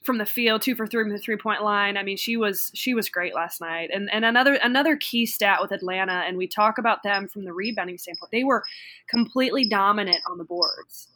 from 0.03 0.17
the 0.17 0.25
field, 0.25 0.61
two 0.61 0.75
for 0.75 0.87
three 0.87 1.03
from 1.03 1.11
the 1.11 1.19
three 1.19 1.37
point 1.37 1.63
line. 1.63 1.97
I 1.97 2.03
mean, 2.03 2.17
she 2.17 2.37
was 2.37 2.71
she 2.73 2.93
was 2.93 3.09
great 3.09 3.35
last 3.35 3.61
night. 3.61 3.89
And 3.93 4.09
and 4.11 4.25
another 4.25 4.55
another 4.55 4.97
key 4.97 5.25
stat 5.25 5.59
with 5.61 5.71
Atlanta, 5.71 6.23
and 6.27 6.37
we 6.37 6.47
talk 6.47 6.77
about 6.77 7.03
them 7.03 7.27
from 7.27 7.45
the 7.45 7.53
rebounding 7.53 7.97
standpoint. 7.97 8.31
They 8.31 8.43
were 8.43 8.63
completely 9.07 9.65
dominant 9.65 10.21
on 10.29 10.37
the 10.37 10.43
boards. 10.43 11.07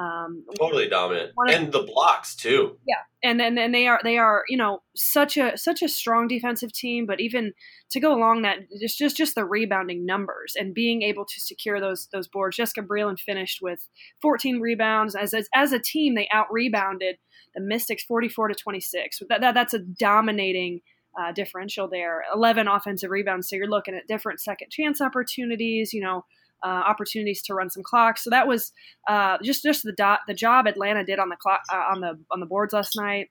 Um, 0.00 0.44
totally 0.58 0.88
dominant, 0.88 1.32
and 1.48 1.70
the 1.70 1.84
blocks 1.84 2.34
too. 2.34 2.78
Yeah, 2.86 3.02
and 3.22 3.40
and 3.40 3.56
and 3.56 3.72
they 3.72 3.86
are 3.86 4.00
they 4.02 4.18
are 4.18 4.42
you 4.48 4.56
know 4.56 4.82
such 4.96 5.36
a 5.36 5.56
such 5.56 5.82
a 5.82 5.88
strong 5.88 6.26
defensive 6.26 6.72
team, 6.72 7.06
but 7.06 7.20
even 7.20 7.52
to 7.90 8.00
go 8.00 8.12
along 8.12 8.42
that 8.42 8.58
just 8.80 8.98
just 8.98 9.16
just 9.16 9.36
the 9.36 9.44
rebounding 9.44 10.04
numbers 10.04 10.54
and 10.58 10.74
being 10.74 11.02
able 11.02 11.24
to 11.24 11.40
secure 11.40 11.80
those 11.80 12.08
those 12.12 12.26
boards. 12.26 12.56
Jessica 12.56 12.82
Breland 12.82 13.20
finished 13.20 13.60
with 13.62 13.88
14 14.20 14.58
rebounds. 14.58 15.14
As 15.14 15.32
as, 15.32 15.48
as 15.54 15.72
a 15.72 15.78
team, 15.78 16.16
they 16.16 16.28
out 16.32 16.46
rebounded 16.50 17.16
the 17.54 17.60
Mystics 17.60 18.02
44 18.02 18.48
to 18.48 18.54
26. 18.56 19.20
That, 19.28 19.40
that 19.40 19.54
that's 19.54 19.74
a 19.74 19.78
dominating. 19.78 20.80
Uh, 21.16 21.30
differential 21.30 21.86
there. 21.88 22.24
11 22.34 22.66
offensive 22.66 23.08
rebounds. 23.08 23.48
So 23.48 23.54
you're 23.54 23.68
looking 23.68 23.94
at 23.94 24.08
different 24.08 24.40
second 24.40 24.72
chance 24.72 25.00
opportunities, 25.00 25.92
you 25.92 26.00
know, 26.00 26.24
uh, 26.64 26.82
opportunities 26.86 27.42
to 27.42 27.54
run 27.54 27.70
some 27.70 27.82
clocks. 27.82 28.24
So 28.24 28.30
that 28.30 28.48
was 28.48 28.72
uh, 29.08 29.38
just 29.42 29.62
just 29.62 29.84
the 29.84 29.92
dot, 29.92 30.20
the 30.26 30.34
job 30.34 30.66
Atlanta 30.66 31.04
did 31.04 31.18
on 31.18 31.28
the 31.28 31.36
clock 31.36 31.60
uh, 31.70 31.84
on 31.92 32.00
the 32.00 32.18
on 32.30 32.40
the 32.40 32.46
boards 32.46 32.72
last 32.72 32.96
night, 32.96 33.30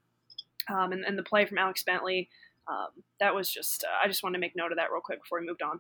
um, 0.70 0.92
and, 0.92 1.04
and, 1.04 1.18
the 1.18 1.24
play 1.24 1.46
from 1.46 1.58
Alex 1.58 1.84
Bentley. 1.84 2.30
Um, 2.70 3.04
that 3.20 3.36
was 3.36 3.52
just 3.52 3.84
uh, 3.84 4.06
I 4.06 4.08
just 4.08 4.24
wanted 4.24 4.38
to 4.38 4.42
make 4.42 4.54
note 4.56 4.72
of 4.72 4.78
that 4.78 4.92
real 4.92 5.02
quick 5.02 5.22
before 5.24 5.40
we 5.40 5.48
moved 5.48 5.62
on. 5.62 5.80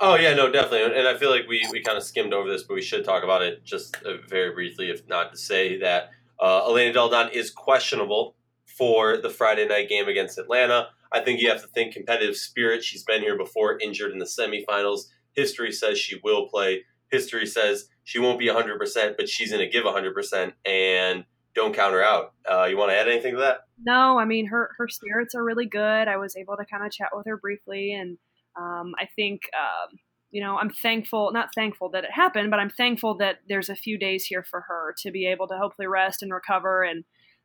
Oh 0.00 0.16
yeah, 0.16 0.34
no, 0.34 0.50
definitely, 0.50 0.98
and 0.98 1.06
I 1.06 1.16
feel 1.16 1.30
like 1.30 1.46
we, 1.48 1.66
we 1.70 1.80
kind 1.80 1.96
of 1.96 2.02
skimmed 2.02 2.34
over 2.34 2.50
this, 2.50 2.64
but 2.64 2.74
we 2.74 2.82
should 2.82 3.04
talk 3.04 3.22
about 3.22 3.42
it 3.42 3.62
just 3.64 3.96
uh, 4.04 4.14
very 4.28 4.52
briefly, 4.52 4.90
if 4.90 5.06
not 5.06 5.30
to 5.32 5.38
say 5.38 5.78
that 5.78 6.10
uh, 6.40 6.66
Elena 6.66 6.92
Delle 6.92 7.08
Donne 7.08 7.30
is 7.32 7.50
questionable 7.50 8.34
for 8.66 9.16
the 9.18 9.30
Friday 9.30 9.66
night 9.68 9.88
game 9.88 10.08
against 10.08 10.38
Atlanta. 10.38 10.88
I 11.12 11.20
think 11.20 11.40
you 11.40 11.48
have 11.50 11.60
to 11.60 11.68
think 11.68 11.94
competitive 11.94 12.36
spirit. 12.36 12.82
She's 12.82 13.04
been 13.04 13.20
here 13.20 13.36
before, 13.36 13.78
injured 13.78 14.12
in 14.12 14.18
the 14.18 14.24
semifinals. 14.24 15.02
History 15.34 15.72
says 15.72 15.98
she 15.98 16.20
will 16.22 16.48
play. 16.48 16.82
History 17.10 17.46
says 17.46 17.88
she 18.04 18.18
won't 18.18 18.38
be 18.38 18.46
100%, 18.46 19.16
but 19.16 19.28
she's 19.28 19.52
going 19.52 19.64
to 19.64 19.70
give 19.70 19.84
100%, 19.84 20.52
and 20.64 21.24
don't 21.54 21.74
count 21.74 21.92
her 21.92 22.02
out. 22.02 22.32
Uh, 22.50 22.64
you 22.64 22.76
want 22.76 22.90
to 22.90 22.98
add 22.98 23.08
anything 23.08 23.34
to 23.34 23.40
that? 23.40 23.58
No, 23.84 24.18
I 24.18 24.24
mean, 24.24 24.46
her, 24.46 24.70
her 24.78 24.88
spirits 24.88 25.34
are 25.34 25.44
really 25.44 25.66
good. 25.66 26.08
I 26.08 26.16
was 26.16 26.36
able 26.36 26.56
to 26.56 26.64
kind 26.64 26.84
of 26.84 26.92
chat 26.92 27.08
with 27.12 27.26
her 27.26 27.36
briefly, 27.36 27.92
and 27.92 28.16
um, 28.58 28.92
I 28.98 29.08
think, 29.16 29.42
um, 29.58 29.98
you 30.30 30.42
know, 30.42 30.56
I'm 30.56 30.70
thankful, 30.70 31.30
not 31.32 31.50
thankful 31.54 31.90
that 31.90 32.04
it 32.04 32.10
happened, 32.10 32.50
but 32.50 32.60
I'm 32.60 32.70
thankful 32.70 33.16
that 33.18 33.36
there's 33.48 33.68
a 33.68 33.74
few 33.74 33.98
days 33.98 34.24
here 34.24 34.44
for 34.48 34.62
her 34.68 34.94
to 35.02 35.10
be 35.10 35.26
able 35.26 35.46
to 35.48 35.58
hopefully 35.58 35.86
rest 35.86 36.22
and 36.22 36.32
recover. 36.32 36.82
And 36.82 37.04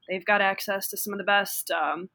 they've 0.09 0.25
got 0.25 0.41
access 0.41 0.87
to 0.89 0.97
some 0.97 1.13
of 1.13 1.17
the 1.17 1.25
best 1.25 1.71
um, 1.71 2.09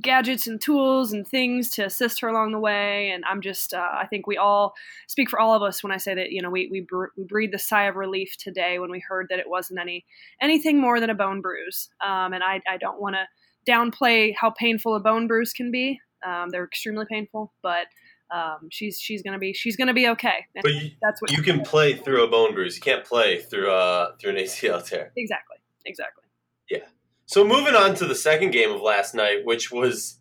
gadgets 0.00 0.46
and 0.46 0.60
tools 0.60 1.12
and 1.12 1.26
things 1.26 1.70
to 1.70 1.84
assist 1.84 2.20
her 2.20 2.28
along 2.28 2.52
the 2.52 2.58
way. 2.58 3.10
And 3.10 3.24
I'm 3.24 3.40
just, 3.40 3.72
uh, 3.72 3.88
I 3.92 4.06
think 4.06 4.26
we 4.26 4.36
all 4.36 4.74
speak 5.06 5.30
for 5.30 5.40
all 5.40 5.54
of 5.54 5.62
us 5.62 5.82
when 5.82 5.92
I 5.92 5.96
say 5.96 6.14
that, 6.14 6.30
you 6.30 6.42
know, 6.42 6.50
we, 6.50 6.68
we, 6.70 6.80
br- 6.80 7.12
we 7.16 7.24
breathed 7.24 7.54
a 7.54 7.58
sigh 7.58 7.84
of 7.84 7.96
relief 7.96 8.36
today 8.38 8.78
when 8.78 8.90
we 8.90 9.02
heard 9.06 9.26
that 9.30 9.38
it 9.38 9.48
wasn't 9.48 9.80
any, 9.80 10.04
anything 10.40 10.80
more 10.80 11.00
than 11.00 11.10
a 11.10 11.14
bone 11.14 11.40
bruise. 11.40 11.88
Um, 12.04 12.32
and 12.32 12.44
I, 12.44 12.60
I 12.68 12.76
don't 12.76 13.00
want 13.00 13.16
to 13.16 13.26
downplay 13.70 14.34
how 14.38 14.50
painful 14.50 14.94
a 14.94 15.00
bone 15.00 15.26
bruise 15.26 15.52
can 15.52 15.70
be. 15.70 16.00
Um, 16.26 16.48
they're 16.50 16.64
extremely 16.64 17.06
painful, 17.08 17.52
but 17.62 17.86
um, 18.30 18.68
she's 18.70 19.00
she's 19.00 19.22
gonna 19.22 19.38
be 19.38 19.52
she's 19.52 19.76
gonna 19.76 19.94
be 19.94 20.08
okay. 20.08 20.46
And 20.54 20.62
but 20.62 20.74
you, 20.74 20.90
that's 21.00 21.22
what 21.22 21.30
you 21.30 21.42
can 21.42 21.62
play 21.62 21.94
through 21.94 22.24
a 22.24 22.28
bone 22.28 22.54
bruise. 22.54 22.76
You 22.76 22.82
can't 22.82 23.04
play 23.04 23.38
through 23.38 23.70
uh 23.70 24.16
through 24.20 24.30
an 24.30 24.36
ACL 24.44 24.84
tear. 24.84 25.12
Exactly. 25.16 25.56
Exactly. 25.86 26.24
Yeah. 26.70 26.80
So 27.28 27.44
moving 27.44 27.74
on 27.74 27.94
to 27.96 28.06
the 28.06 28.14
second 28.14 28.52
game 28.52 28.70
of 28.72 28.80
last 28.80 29.14
night, 29.14 29.44
which 29.44 29.70
was, 29.70 30.18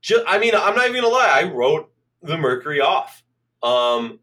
just, 0.00 0.24
I 0.24 0.38
mean, 0.38 0.54
I'm 0.54 0.76
not 0.76 0.88
even 0.88 1.02
gonna 1.02 1.12
lie, 1.12 1.40
I 1.40 1.52
wrote 1.52 1.92
the 2.22 2.38
Mercury 2.38 2.80
off. 2.80 3.24
Um, 3.60 4.20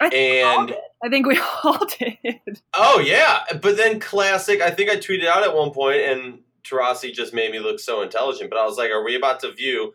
I 0.00 0.06
and 0.06 0.76
I 1.04 1.08
think 1.08 1.26
we 1.26 1.40
all 1.64 1.84
did. 1.98 2.62
Oh 2.72 3.00
yeah, 3.00 3.40
but 3.60 3.76
then 3.76 3.98
classic. 3.98 4.60
I 4.60 4.70
think 4.70 4.90
I 4.90 4.96
tweeted 4.96 5.26
out 5.26 5.42
at 5.42 5.56
one 5.56 5.72
point, 5.72 6.02
and 6.02 6.38
Taurasi 6.62 7.12
just 7.12 7.34
made 7.34 7.50
me 7.50 7.58
look 7.58 7.80
so 7.80 8.00
intelligent. 8.02 8.48
But 8.48 8.60
I 8.60 8.64
was 8.64 8.78
like, 8.78 8.90
"Are 8.90 9.04
we 9.04 9.16
about 9.16 9.40
to 9.40 9.50
view 9.50 9.94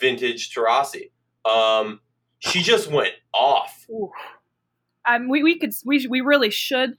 vintage 0.00 0.52
Taurasi?" 0.52 1.10
Um, 1.48 2.00
she 2.40 2.62
just 2.62 2.90
went 2.90 3.14
off. 3.32 3.86
Um, 5.08 5.28
we, 5.28 5.44
we 5.44 5.56
could 5.56 5.72
we, 5.84 6.04
we 6.08 6.20
really 6.20 6.50
should 6.50 6.98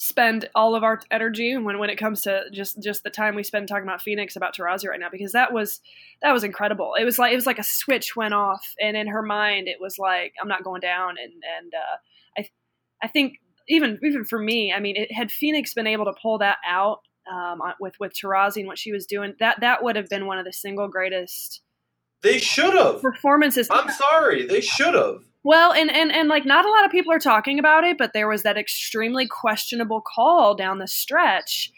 spend 0.00 0.48
all 0.54 0.74
of 0.74 0.82
our 0.82 0.98
energy 1.10 1.54
when 1.58 1.78
when 1.78 1.90
it 1.90 1.96
comes 1.96 2.22
to 2.22 2.44
just 2.54 2.82
just 2.82 3.02
the 3.04 3.10
time 3.10 3.34
we 3.34 3.42
spend 3.42 3.68
talking 3.68 3.84
about 3.84 4.00
Phoenix 4.00 4.34
about 4.34 4.56
Taurasi 4.56 4.88
right 4.88 4.98
now 4.98 5.10
because 5.12 5.32
that 5.32 5.52
was 5.52 5.82
that 6.22 6.32
was 6.32 6.42
incredible. 6.42 6.94
It 6.98 7.04
was 7.04 7.18
like 7.18 7.32
it 7.32 7.36
was 7.36 7.44
like 7.44 7.58
a 7.58 7.62
switch 7.62 8.16
went 8.16 8.32
off 8.32 8.74
and 8.80 8.96
in 8.96 9.06
her 9.08 9.20
mind 9.20 9.68
it 9.68 9.76
was 9.78 9.98
like 9.98 10.32
I'm 10.40 10.48
not 10.48 10.64
going 10.64 10.80
down 10.80 11.16
and 11.22 11.32
and 11.58 11.74
uh, 11.74 12.40
I 12.40 12.48
I 13.02 13.08
think 13.08 13.34
even 13.68 13.98
even 14.02 14.24
for 14.24 14.38
me 14.38 14.72
I 14.72 14.80
mean 14.80 14.96
it, 14.96 15.12
had 15.12 15.30
Phoenix 15.30 15.74
been 15.74 15.86
able 15.86 16.06
to 16.06 16.14
pull 16.20 16.38
that 16.38 16.56
out 16.66 17.00
um, 17.30 17.60
with 17.78 17.94
with 18.00 18.14
Taurasi 18.14 18.60
and 18.60 18.68
what 18.68 18.78
she 18.78 18.92
was 18.92 19.04
doing 19.04 19.34
that 19.38 19.60
that 19.60 19.84
would 19.84 19.96
have 19.96 20.08
been 20.08 20.26
one 20.26 20.38
of 20.38 20.46
the 20.46 20.52
single 20.52 20.88
greatest 20.88 21.60
they 22.22 22.38
should 22.38 22.74
have 22.74 23.00
performances. 23.00 23.68
I'm 23.70 23.90
sorry, 23.90 24.46
they 24.46 24.60
should 24.60 24.94
have. 24.94 25.22
Well, 25.42 25.72
and, 25.72 25.90
and 25.90 26.12
and 26.12 26.28
like 26.28 26.44
not 26.44 26.66
a 26.66 26.70
lot 26.70 26.84
of 26.84 26.90
people 26.90 27.12
are 27.12 27.18
talking 27.18 27.58
about 27.58 27.84
it, 27.84 27.96
but 27.96 28.12
there 28.12 28.28
was 28.28 28.42
that 28.42 28.58
extremely 28.58 29.26
questionable 29.26 30.02
call 30.02 30.54
down 30.54 30.78
the 30.78 30.86
stretch 30.86 31.72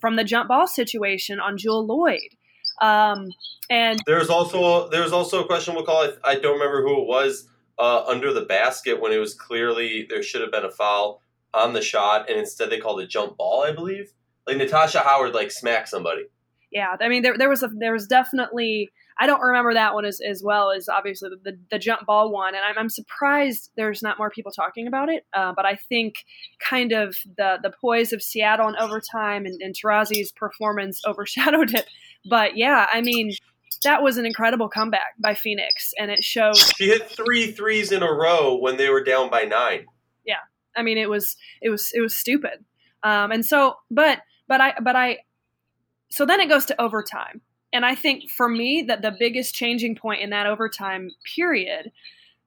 from 0.00 0.16
the 0.16 0.24
jump 0.24 0.48
ball 0.48 0.66
situation 0.66 1.38
on 1.40 1.56
Jewel 1.56 1.86
Lloyd. 1.86 2.34
Um, 2.82 3.28
and 3.70 4.00
there's 4.06 4.28
also 4.28 4.88
there's 4.88 5.12
also 5.12 5.44
a 5.44 5.46
questionable 5.46 5.84
call. 5.84 6.08
I, 6.24 6.32
I 6.32 6.34
don't 6.38 6.54
remember 6.54 6.82
who 6.82 7.02
it 7.02 7.06
was 7.06 7.48
uh, 7.78 8.04
under 8.04 8.32
the 8.32 8.42
basket 8.42 9.00
when 9.00 9.12
it 9.12 9.18
was 9.18 9.34
clearly 9.34 10.06
there 10.08 10.22
should 10.22 10.40
have 10.40 10.50
been 10.50 10.64
a 10.64 10.70
foul 10.70 11.22
on 11.52 11.72
the 11.72 11.82
shot, 11.82 12.28
and 12.28 12.38
instead 12.38 12.70
they 12.70 12.78
called 12.78 13.00
a 13.00 13.06
jump 13.06 13.36
ball. 13.36 13.62
I 13.62 13.72
believe 13.72 14.12
like 14.46 14.56
Natasha 14.56 14.98
Howard 14.98 15.34
like 15.34 15.50
smacked 15.50 15.88
somebody. 15.88 16.24
Yeah, 16.72 16.96
I 17.00 17.08
mean 17.08 17.22
there 17.22 17.38
there 17.38 17.48
was 17.48 17.62
a 17.62 17.68
there 17.68 17.92
was 17.92 18.08
definitely 18.08 18.90
I 19.18 19.26
don't 19.26 19.40
remember 19.40 19.74
that 19.74 19.94
one 19.94 20.04
as, 20.04 20.20
as 20.20 20.42
well 20.42 20.72
as 20.72 20.88
obviously 20.88 21.30
the, 21.30 21.52
the, 21.52 21.58
the 21.70 21.78
jump 21.78 22.06
ball 22.06 22.32
one. 22.32 22.54
And 22.54 22.64
I'm, 22.64 22.76
I'm, 22.76 22.88
surprised 22.88 23.70
there's 23.76 24.02
not 24.02 24.18
more 24.18 24.30
people 24.30 24.50
talking 24.50 24.86
about 24.88 25.08
it. 25.08 25.24
Uh, 25.32 25.52
but 25.54 25.64
I 25.64 25.76
think 25.76 26.24
kind 26.58 26.92
of 26.92 27.16
the, 27.36 27.58
the 27.62 27.70
poise 27.80 28.12
of 28.12 28.22
Seattle 28.22 28.68
in 28.68 28.76
overtime 28.76 29.46
and, 29.46 29.60
and 29.62 29.74
Taurasi's 29.74 30.32
performance 30.32 31.00
overshadowed 31.06 31.74
it. 31.74 31.86
But 32.28 32.56
yeah, 32.56 32.86
I 32.92 33.02
mean, 33.02 33.32
that 33.84 34.02
was 34.02 34.18
an 34.18 34.26
incredible 34.26 34.68
comeback 34.68 35.14
by 35.18 35.34
Phoenix. 35.34 35.92
And 35.98 36.10
it 36.10 36.24
showed. 36.24 36.56
She 36.56 36.88
hit 36.88 37.08
three 37.08 37.52
threes 37.52 37.92
in 37.92 38.02
a 38.02 38.12
row 38.12 38.56
when 38.56 38.76
they 38.76 38.90
were 38.90 39.04
down 39.04 39.30
by 39.30 39.42
nine. 39.42 39.86
Yeah. 40.24 40.42
I 40.76 40.82
mean, 40.82 40.98
it 40.98 41.08
was, 41.08 41.36
it 41.62 41.70
was, 41.70 41.92
it 41.94 42.00
was 42.00 42.16
stupid. 42.16 42.64
Um, 43.04 43.30
and 43.30 43.46
so, 43.46 43.76
but, 43.90 44.20
but 44.48 44.60
I, 44.60 44.74
but 44.82 44.96
I, 44.96 45.18
so 46.10 46.26
then 46.26 46.40
it 46.40 46.48
goes 46.48 46.64
to 46.66 46.80
overtime 46.80 47.42
and 47.74 47.84
I 47.84 47.94
think 47.94 48.30
for 48.30 48.48
me 48.48 48.82
that 48.82 49.02
the 49.02 49.14
biggest 49.18 49.54
changing 49.54 49.96
point 49.96 50.22
in 50.22 50.30
that 50.30 50.46
overtime 50.46 51.10
period, 51.34 51.90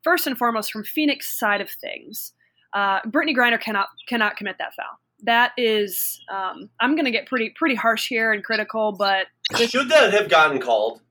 first 0.01 0.25
and 0.25 0.38
foremost 0.38 0.72
from 0.72 0.86
Phoenix 0.86 1.38
side 1.38 1.60
of 1.60 1.69
things, 1.69 2.34
uh, 2.74 3.01
Brittney 3.01 3.36
Griner 3.36 3.60
cannot 3.60 3.89
cannot 4.07 4.38
commit 4.38 4.55
that 4.57 4.74
foul. 4.74 5.00
That 5.24 5.51
is, 5.57 6.24
um, 6.29 6.69
I'm 6.79 6.96
going 6.96 7.05
to 7.05 7.12
get 7.12 7.27
pretty 7.27 7.51
pretty 7.55 7.75
harsh 7.75 8.07
here 8.07 8.31
and 8.31 8.43
critical, 8.43 8.93
but 8.93 9.27
should 9.55 9.89
that 9.89 10.13
have 10.13 10.29
gotten 10.29 10.60
called? 10.60 11.01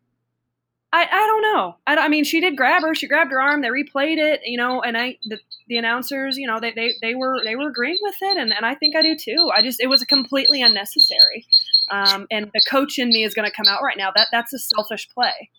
I, 0.93 1.07
I 1.11 1.27
don't 1.27 1.43
know. 1.43 1.77
I, 1.87 1.97
I, 1.97 2.09
mean, 2.09 2.25
she 2.25 2.41
did 2.41 2.57
grab 2.57 2.83
her. 2.83 2.95
She 2.95 3.09
grabbed 3.09 3.31
her 3.33 3.41
arm. 3.41 3.61
They 3.61 3.69
replayed 3.69 4.19
it, 4.19 4.41
you 4.45 4.57
know, 4.57 4.83
and 4.83 4.97
I 4.97 5.19
the, 5.25 5.39
the 5.69 5.77
announcers, 5.77 6.39
you 6.39 6.47
know, 6.47 6.61
they, 6.61 6.73
they, 6.73 6.95
they 7.03 7.15
were 7.15 7.41
they 7.45 7.57
were 7.57 7.69
agreeing 7.69 7.99
with 8.03 8.15
it, 8.23 8.39
and, 8.39 8.53
and 8.53 8.65
I 8.65 8.75
think 8.77 8.95
I 8.95 9.03
do 9.03 9.17
too. 9.17 9.51
I 9.55 9.63
just 9.63 9.81
it 9.81 9.89
was 9.89 10.03
completely 10.05 10.63
unnecessary, 10.63 11.45
um, 11.91 12.27
and 12.31 12.51
the 12.55 12.63
coach 12.69 12.99
in 12.99 13.09
me 13.09 13.25
is 13.25 13.35
going 13.35 13.49
to 13.49 13.55
come 13.55 13.67
out 13.69 13.83
right 13.83 13.97
now. 13.99 14.11
That 14.15 14.29
that's 14.31 14.53
a 14.53 14.59
selfish 14.59 15.09
play. 15.13 15.51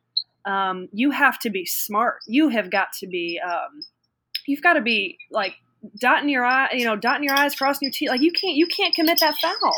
Um, 0.45 0.87
you 0.93 1.11
have 1.11 1.39
to 1.39 1.49
be 1.49 1.65
smart. 1.65 2.19
You 2.25 2.49
have 2.49 2.71
got 2.71 2.93
to 2.99 3.07
be. 3.07 3.39
Um, 3.45 3.81
you've 4.47 4.63
got 4.63 4.73
to 4.73 4.81
be 4.81 5.17
like 5.29 5.55
dotting 5.99 6.29
your 6.29 6.45
eye, 6.45 6.69
you 6.71 6.85
know, 6.85 6.95
dotting 6.95 7.25
your 7.25 7.35
eyes, 7.35 7.53
crossing 7.53 7.85
your 7.85 7.91
teeth. 7.91 8.09
Like 8.09 8.21
you 8.21 8.31
can't 8.31 8.55
you 8.55 8.65
can't 8.65 8.95
commit 8.95 9.19
that 9.19 9.35
foul 9.35 9.75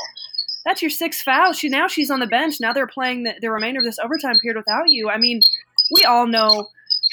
that's 0.65 0.81
your 0.81 0.91
sixth 0.91 1.23
foul. 1.23 1.53
She 1.53 1.69
now 1.69 1.87
she's 1.87 2.11
on 2.11 2.19
the 2.19 2.27
bench. 2.27 2.59
Now 2.59 2.73
they're 2.73 2.87
playing 2.87 3.23
the, 3.23 3.35
the 3.41 3.51
remainder 3.51 3.79
of 3.79 3.85
this 3.85 3.99
overtime 3.99 4.37
period 4.41 4.57
without 4.57 4.89
you. 4.89 5.09
I 5.09 5.17
mean, 5.17 5.41
we 5.93 6.03
all 6.03 6.27
know 6.27 6.67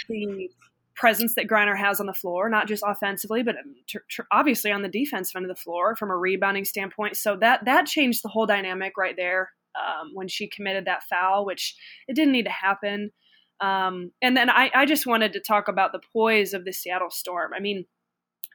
the 0.09 0.51
presence 0.95 1.35
that 1.35 1.47
Griner 1.47 1.77
has 1.77 2.01
on 2.01 2.07
the 2.07 2.15
floor, 2.15 2.49
not 2.49 2.67
just 2.67 2.83
offensively, 2.87 3.43
but 3.43 3.57
um, 3.57 3.75
tr- 3.87 3.99
tr- 4.09 4.23
obviously 4.33 4.73
on 4.73 4.83
the 4.83 4.89
defensive 4.89 5.37
end 5.37 5.45
of 5.45 5.55
the 5.55 5.63
floor 5.63 5.95
from 5.95 6.11
a 6.11 6.17
rebounding 6.17 6.65
standpoint. 6.65 7.17
So 7.17 7.37
that 7.37 7.65
that 7.67 7.87
changed 7.87 8.23
the 8.23 8.29
whole 8.29 8.47
dynamic 8.47 8.97
right 8.97 9.15
there 9.17 9.51
um, 9.77 10.11
when 10.15 10.29
she 10.29 10.49
committed 10.49 10.87
that 10.87 11.05
foul, 11.05 11.45
which 11.45 11.77
it 12.09 12.15
didn't 12.15 12.33
need 12.33 12.47
to 12.47 12.51
happen. 12.51 13.13
Um, 13.61 14.13
and 14.21 14.37
then 14.37 14.51
I, 14.51 14.71
I 14.75 14.87
just 14.87 15.07
wanted 15.07 15.33
to 15.35 15.41
talk 15.41 15.69
about 15.69 15.93
the 15.93 16.01
poise 16.13 16.53
of 16.53 16.65
the 16.65 16.73
Seattle 16.73 17.11
Storm. 17.11 17.53
I 17.55 17.61
mean, 17.61 17.87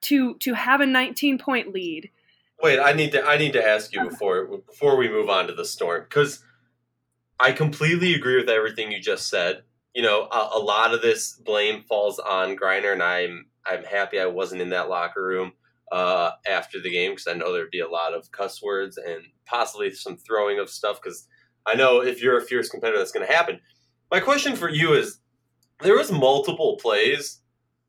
to 0.02 0.36
to 0.40 0.54
have 0.54 0.82
a 0.82 0.86
19 0.86 1.38
point 1.38 1.74
lead 1.74 2.10
Wait, 2.62 2.80
I 2.80 2.94
need 2.94 3.12
to 3.14 3.24
I 3.24 3.38
need 3.38 3.54
to 3.54 3.66
ask 3.66 3.94
you 3.94 4.08
before 4.08 4.46
before 4.46 4.96
we 4.96 5.10
move 5.10 5.30
on 5.30 5.48
to 5.48 5.54
the 5.54 5.66
storm 5.66 6.04
because 6.08 6.44
I 7.40 7.52
completely 7.54 8.14
agree 8.14 8.36
with 8.36 8.50
everything 8.50 8.92
you 8.92 9.00
just 9.00 9.30
said. 9.30 9.64
You 9.96 10.04
know, 10.04 10.28
a, 10.32 10.52
a, 10.54 10.60
lot 10.60 10.94
of 10.94 11.02
this 11.02 11.34
blame 11.34 11.84
falls 11.84 12.20
on 12.20 12.56
Griner, 12.56 12.94
and 12.94 13.02
I'm 13.02 13.48
I'm 13.66 13.84
happy 13.84 14.20
I 14.20 14.28
wasn't 14.28 14.62
in 14.62 14.70
that 14.70 14.90
locker 14.90 15.26
room 15.26 15.54
uh, 15.92 16.32
after 16.48 16.80
the 16.80 16.92
game 16.92 17.12
because 17.12 17.28
I 17.28 17.34
know 17.34 17.52
there'd 17.52 17.72
be 17.72 17.80
a 17.80 17.90
lot 17.90 18.14
of 18.14 18.32
cuss 18.32 18.62
words 18.62 18.98
and 18.98 19.24
possibly 19.46 19.92
some 19.92 20.16
throwing 20.16 20.60
of 20.60 20.70
stuff 20.70 21.02
because 21.02 21.28
I 21.66 21.76
know 21.76 22.02
if 22.02 22.22
you're 22.22 22.38
a 22.38 22.42
fierce 22.44 22.70
competitor, 22.70 23.00
that's 23.00 23.12
going 23.12 23.26
to 23.26 23.34
happen. 23.34 23.60
My 24.12 24.20
question 24.20 24.56
for 24.56 24.70
you 24.70 24.94
is: 24.94 25.20
there 25.82 25.98
was 25.98 26.12
multiple 26.12 26.78
plays, 26.78 27.40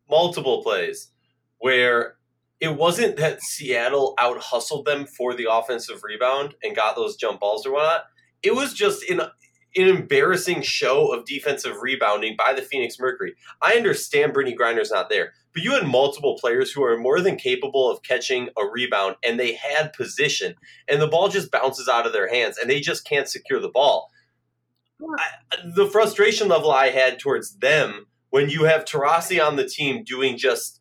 multiple 0.09 0.63
plays 0.63 1.11
where 1.59 2.17
it 2.63 2.77
wasn't 2.77 3.17
that 3.17 3.43
Seattle 3.43 4.15
out 4.19 4.39
hustled 4.39 4.85
them 4.85 5.05
for 5.05 5.35
the 5.35 5.49
offensive 5.51 6.05
rebound 6.05 6.55
and 6.63 6.77
got 6.77 6.95
those 6.95 7.17
jump 7.17 7.41
balls 7.41 7.67
or 7.67 7.73
whatnot. 7.73 8.05
It 8.41 8.55
was 8.55 8.73
just 8.73 9.03
an, 9.11 9.21
an 9.21 9.89
embarrassing 9.89 10.63
show 10.63 11.13
of 11.13 11.27
defensive 11.27 11.79
rebounding 11.83 12.37
by 12.39 12.53
the 12.53 12.63
Phoenix 12.63 13.01
Mercury. 13.01 13.35
I 13.61 13.75
understand 13.75 14.33
Brittney 14.33 14.57
Griner's 14.57 14.93
not 14.93 15.11
there, 15.11 15.33
but 15.53 15.65
you 15.65 15.73
had 15.73 15.89
multiple 15.89 16.39
players 16.41 16.71
who 16.71 16.85
are 16.85 16.97
more 16.97 17.21
than 17.21 17.35
capable 17.35 17.91
of 17.91 18.05
catching 18.05 18.51
a 18.57 18.65
rebound 18.65 19.17
and 19.25 19.41
they 19.41 19.55
had 19.55 19.93
position 19.93 20.55
and 20.87 21.03
the 21.03 21.09
ball 21.09 21.29
just 21.29 21.51
bounces 21.51 21.89
out 21.89 22.07
of 22.07 22.13
their 22.13 22.33
hands 22.33 22.59
and 22.59 22.71
they 22.71 22.79
just 22.79 23.05
can't 23.05 23.29
secure 23.29 23.59
the 23.59 23.71
ball. 23.71 24.09
I, 25.19 25.57
the 25.75 25.89
frustration 25.89 26.47
level 26.47 26.71
I 26.71 26.91
had 26.91 27.19
towards 27.19 27.57
them 27.57 28.07
when 28.31 28.51
you 28.51 28.65
have 28.65 28.85
Taurasi 28.85 29.45
on 29.45 29.57
the 29.57 29.67
team 29.67 30.05
doing 30.05 30.39
just 30.39 30.79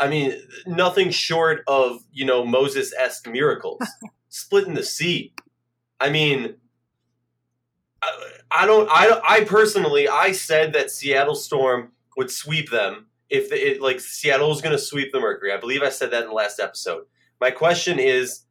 I 0.00 0.08
mean, 0.08 0.34
nothing 0.66 1.10
short 1.10 1.62
of 1.66 2.00
you 2.10 2.24
know 2.24 2.44
Moses 2.44 2.92
esque 2.98 3.28
miracles, 3.28 3.82
splitting 4.30 4.74
the 4.74 4.82
sea. 4.82 5.34
I 6.00 6.10
mean, 6.10 6.54
I, 8.02 8.30
I 8.50 8.66
don't. 8.66 8.88
I 8.90 9.20
I 9.28 9.44
personally, 9.44 10.08
I 10.08 10.32
said 10.32 10.72
that 10.72 10.90
Seattle 10.90 11.34
Storm 11.34 11.92
would 12.16 12.30
sweep 12.30 12.70
them 12.70 13.06
if 13.28 13.50
the, 13.50 13.72
it 13.72 13.82
like 13.82 14.00
Seattle 14.00 14.48
was 14.48 14.62
going 14.62 14.76
to 14.76 14.82
sweep 14.82 15.12
the 15.12 15.20
Mercury. 15.20 15.52
I 15.52 15.58
believe 15.58 15.82
I 15.82 15.90
said 15.90 16.10
that 16.12 16.22
in 16.22 16.28
the 16.28 16.34
last 16.34 16.58
episode. 16.58 17.04
My 17.38 17.50
question 17.50 17.98
is, 17.98 18.44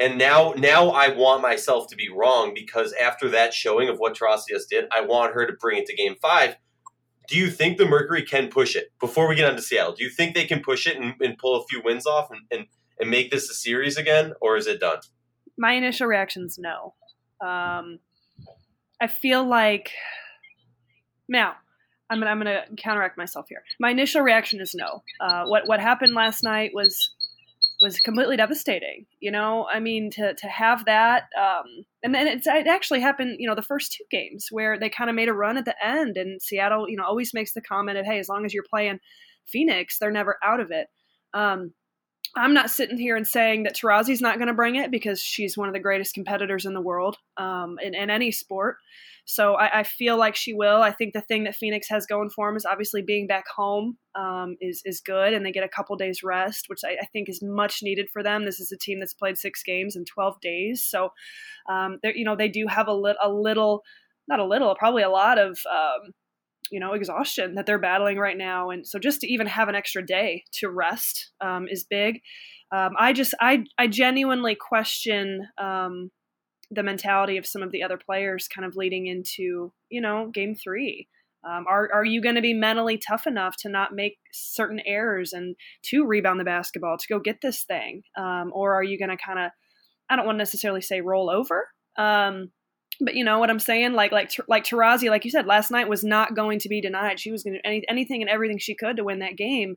and 0.00 0.18
now 0.18 0.52
now 0.56 0.90
I 0.90 1.10
want 1.10 1.42
myself 1.42 1.86
to 1.88 1.96
be 1.96 2.08
wrong 2.08 2.54
because 2.54 2.92
after 3.00 3.28
that 3.30 3.54
showing 3.54 3.88
of 3.88 3.98
what 3.98 4.16
Taurasi 4.16 4.48
did, 4.68 4.86
I 4.92 5.02
want 5.02 5.34
her 5.34 5.46
to 5.46 5.52
bring 5.54 5.78
it 5.78 5.86
to 5.86 5.94
Game 5.94 6.16
Five 6.20 6.56
do 7.28 7.36
you 7.36 7.50
think 7.50 7.76
the 7.76 7.86
Mercury 7.86 8.22
can 8.22 8.48
push 8.48 8.74
it 8.74 8.90
before 8.98 9.28
we 9.28 9.36
get 9.36 9.48
on 9.48 9.54
to 9.54 9.62
Seattle? 9.62 9.92
Do 9.92 10.02
you 10.02 10.10
think 10.10 10.34
they 10.34 10.46
can 10.46 10.60
push 10.60 10.86
it 10.86 10.96
and, 10.96 11.14
and 11.20 11.36
pull 11.36 11.60
a 11.60 11.64
few 11.66 11.82
wins 11.84 12.06
off 12.06 12.30
and, 12.30 12.40
and, 12.50 12.66
and, 12.98 13.10
make 13.10 13.30
this 13.30 13.50
a 13.50 13.54
series 13.54 13.96
again, 13.98 14.32
or 14.40 14.56
is 14.56 14.66
it 14.66 14.80
done? 14.80 14.98
My 15.58 15.74
initial 15.74 16.06
reaction 16.06 16.44
is 16.46 16.58
no. 16.58 16.94
Um, 17.40 17.98
I 19.00 19.06
feel 19.06 19.44
like 19.44 19.92
Now, 21.28 21.56
I'm 22.10 22.18
gonna, 22.18 22.30
I'm 22.30 22.38
gonna 22.38 22.64
counteract 22.78 23.18
myself 23.18 23.46
here. 23.48 23.62
My 23.78 23.90
initial 23.90 24.22
reaction 24.22 24.60
is 24.60 24.74
no. 24.74 25.02
Uh, 25.20 25.44
what 25.44 25.68
what 25.68 25.80
happened 25.80 26.14
last 26.14 26.42
night 26.42 26.70
was 26.72 27.14
was 27.80 28.00
completely 28.00 28.36
devastating. 28.36 29.06
You 29.20 29.30
know, 29.30 29.66
I 29.72 29.80
mean, 29.80 30.10
to 30.12 30.34
to 30.34 30.46
have 30.48 30.84
that, 30.86 31.24
um, 31.38 31.84
and 32.02 32.14
then 32.14 32.26
it 32.26 32.46
actually 32.46 33.00
happened. 33.00 33.36
You 33.38 33.48
know, 33.48 33.54
the 33.54 33.62
first 33.62 33.92
two 33.92 34.04
games 34.10 34.48
where 34.50 34.78
they 34.78 34.88
kind 34.88 35.10
of 35.10 35.16
made 35.16 35.28
a 35.28 35.34
run 35.34 35.56
at 35.56 35.64
the 35.64 35.76
end, 35.84 36.16
and 36.16 36.42
Seattle, 36.42 36.88
you 36.88 36.96
know, 36.96 37.04
always 37.04 37.34
makes 37.34 37.52
the 37.52 37.60
comment 37.60 37.98
of, 37.98 38.06
"Hey, 38.06 38.18
as 38.18 38.28
long 38.28 38.44
as 38.44 38.52
you're 38.52 38.64
playing 38.68 39.00
Phoenix, 39.46 39.98
they're 39.98 40.10
never 40.10 40.38
out 40.42 40.60
of 40.60 40.70
it." 40.70 40.88
Um, 41.34 41.74
I'm 42.36 42.54
not 42.54 42.70
sitting 42.70 42.98
here 42.98 43.16
and 43.16 43.26
saying 43.26 43.62
that 43.62 43.76
Taurasi's 43.76 44.20
not 44.20 44.36
going 44.36 44.48
to 44.48 44.54
bring 44.54 44.76
it 44.76 44.90
because 44.90 45.20
she's 45.20 45.56
one 45.56 45.68
of 45.68 45.74
the 45.74 45.80
greatest 45.80 46.14
competitors 46.14 46.66
in 46.66 46.74
the 46.74 46.80
world 46.80 47.16
um, 47.36 47.78
in, 47.82 47.94
in 47.94 48.10
any 48.10 48.30
sport. 48.30 48.76
So 49.30 49.56
I, 49.56 49.80
I, 49.80 49.82
feel 49.82 50.16
like 50.16 50.34
she 50.34 50.54
will. 50.54 50.80
I 50.80 50.90
think 50.90 51.12
the 51.12 51.20
thing 51.20 51.44
that 51.44 51.54
Phoenix 51.54 51.86
has 51.90 52.06
going 52.06 52.30
for 52.30 52.48
them 52.48 52.56
is 52.56 52.64
obviously 52.64 53.02
being 53.02 53.26
back 53.26 53.44
home 53.54 53.98
um, 54.14 54.56
is 54.58 54.80
is 54.86 55.02
good, 55.02 55.34
and 55.34 55.44
they 55.44 55.52
get 55.52 55.64
a 55.64 55.68
couple 55.68 55.94
days 55.96 56.22
rest, 56.24 56.64
which 56.68 56.80
I, 56.82 56.92
I, 56.92 57.06
think 57.12 57.28
is 57.28 57.42
much 57.42 57.80
needed 57.82 58.08
for 58.10 58.22
them. 58.22 58.46
This 58.46 58.58
is 58.58 58.72
a 58.72 58.78
team 58.78 59.00
that's 59.00 59.12
played 59.12 59.36
six 59.36 59.62
games 59.62 59.96
in 59.96 60.06
12 60.06 60.40
days, 60.40 60.82
so 60.88 61.10
um, 61.68 61.98
you 62.02 62.24
know 62.24 62.36
they 62.36 62.48
do 62.48 62.66
have 62.68 62.88
a, 62.88 62.92
a 63.22 63.30
little, 63.30 63.82
not 64.28 64.40
a 64.40 64.46
little, 64.46 64.74
probably 64.76 65.02
a 65.02 65.10
lot 65.10 65.38
of 65.38 65.58
um, 65.70 66.12
you 66.70 66.80
know 66.80 66.94
exhaustion 66.94 67.54
that 67.56 67.66
they're 67.66 67.78
battling 67.78 68.16
right 68.16 68.38
now, 68.38 68.70
and 68.70 68.86
so 68.86 68.98
just 68.98 69.20
to 69.20 69.30
even 69.30 69.46
have 69.46 69.68
an 69.68 69.74
extra 69.74 70.04
day 70.04 70.44
to 70.52 70.70
rest 70.70 71.32
um, 71.42 71.68
is 71.68 71.84
big. 71.84 72.22
Um, 72.72 72.92
I 72.98 73.12
just 73.12 73.34
I 73.42 73.64
I 73.76 73.88
genuinely 73.88 74.54
question 74.54 75.48
um, 75.58 76.10
the 76.70 76.82
mentality 76.82 77.36
of 77.36 77.46
some 77.46 77.62
of 77.62 77.72
the 77.72 77.82
other 77.82 77.96
players 77.96 78.48
kind 78.48 78.66
of 78.66 78.76
leading 78.76 79.06
into 79.06 79.72
you 79.88 80.00
know 80.00 80.30
game 80.32 80.54
three. 80.54 81.08
Um, 81.48 81.66
are, 81.68 81.88
are 81.94 82.04
you 82.04 82.20
going 82.20 82.34
to 82.34 82.42
be 82.42 82.52
mentally 82.52 82.98
tough 82.98 83.24
enough 83.24 83.56
to 83.58 83.68
not 83.68 83.94
make 83.94 84.18
certain 84.32 84.80
errors 84.84 85.32
and 85.32 85.54
to 85.84 86.04
rebound 86.04 86.40
the 86.40 86.44
basketball 86.44 86.98
to 86.98 87.06
go 87.08 87.20
get 87.20 87.42
this 87.42 87.62
thing? 87.62 88.02
Um, 88.16 88.50
or 88.52 88.74
are 88.74 88.82
you 88.82 88.98
going 88.98 89.10
to 89.10 89.16
kind 89.16 89.38
of 89.38 89.52
i 90.10 90.16
don't 90.16 90.26
want 90.26 90.36
to 90.36 90.40
necessarily 90.40 90.80
say 90.80 91.00
roll 91.00 91.30
over 91.30 91.68
um, 91.96 92.50
but 93.00 93.14
you 93.14 93.24
know 93.24 93.38
what 93.38 93.50
I'm 93.50 93.60
saying? 93.60 93.92
Like 93.92 94.12
like 94.12 94.32
like 94.48 94.64
Taurasi, 94.64 95.08
like 95.08 95.24
you 95.24 95.30
said, 95.30 95.46
last 95.46 95.70
night 95.70 95.88
was 95.88 96.02
not 96.02 96.34
going 96.34 96.58
to 96.60 96.68
be 96.68 96.80
denied. 96.80 97.20
She 97.20 97.30
was 97.30 97.42
going 97.42 97.54
to 97.54 97.58
do 97.58 97.68
any, 97.68 97.84
anything 97.88 98.22
and 98.22 98.30
everything 98.30 98.58
she 98.58 98.74
could 98.74 98.96
to 98.96 99.04
win 99.04 99.20
that 99.20 99.36
game, 99.36 99.76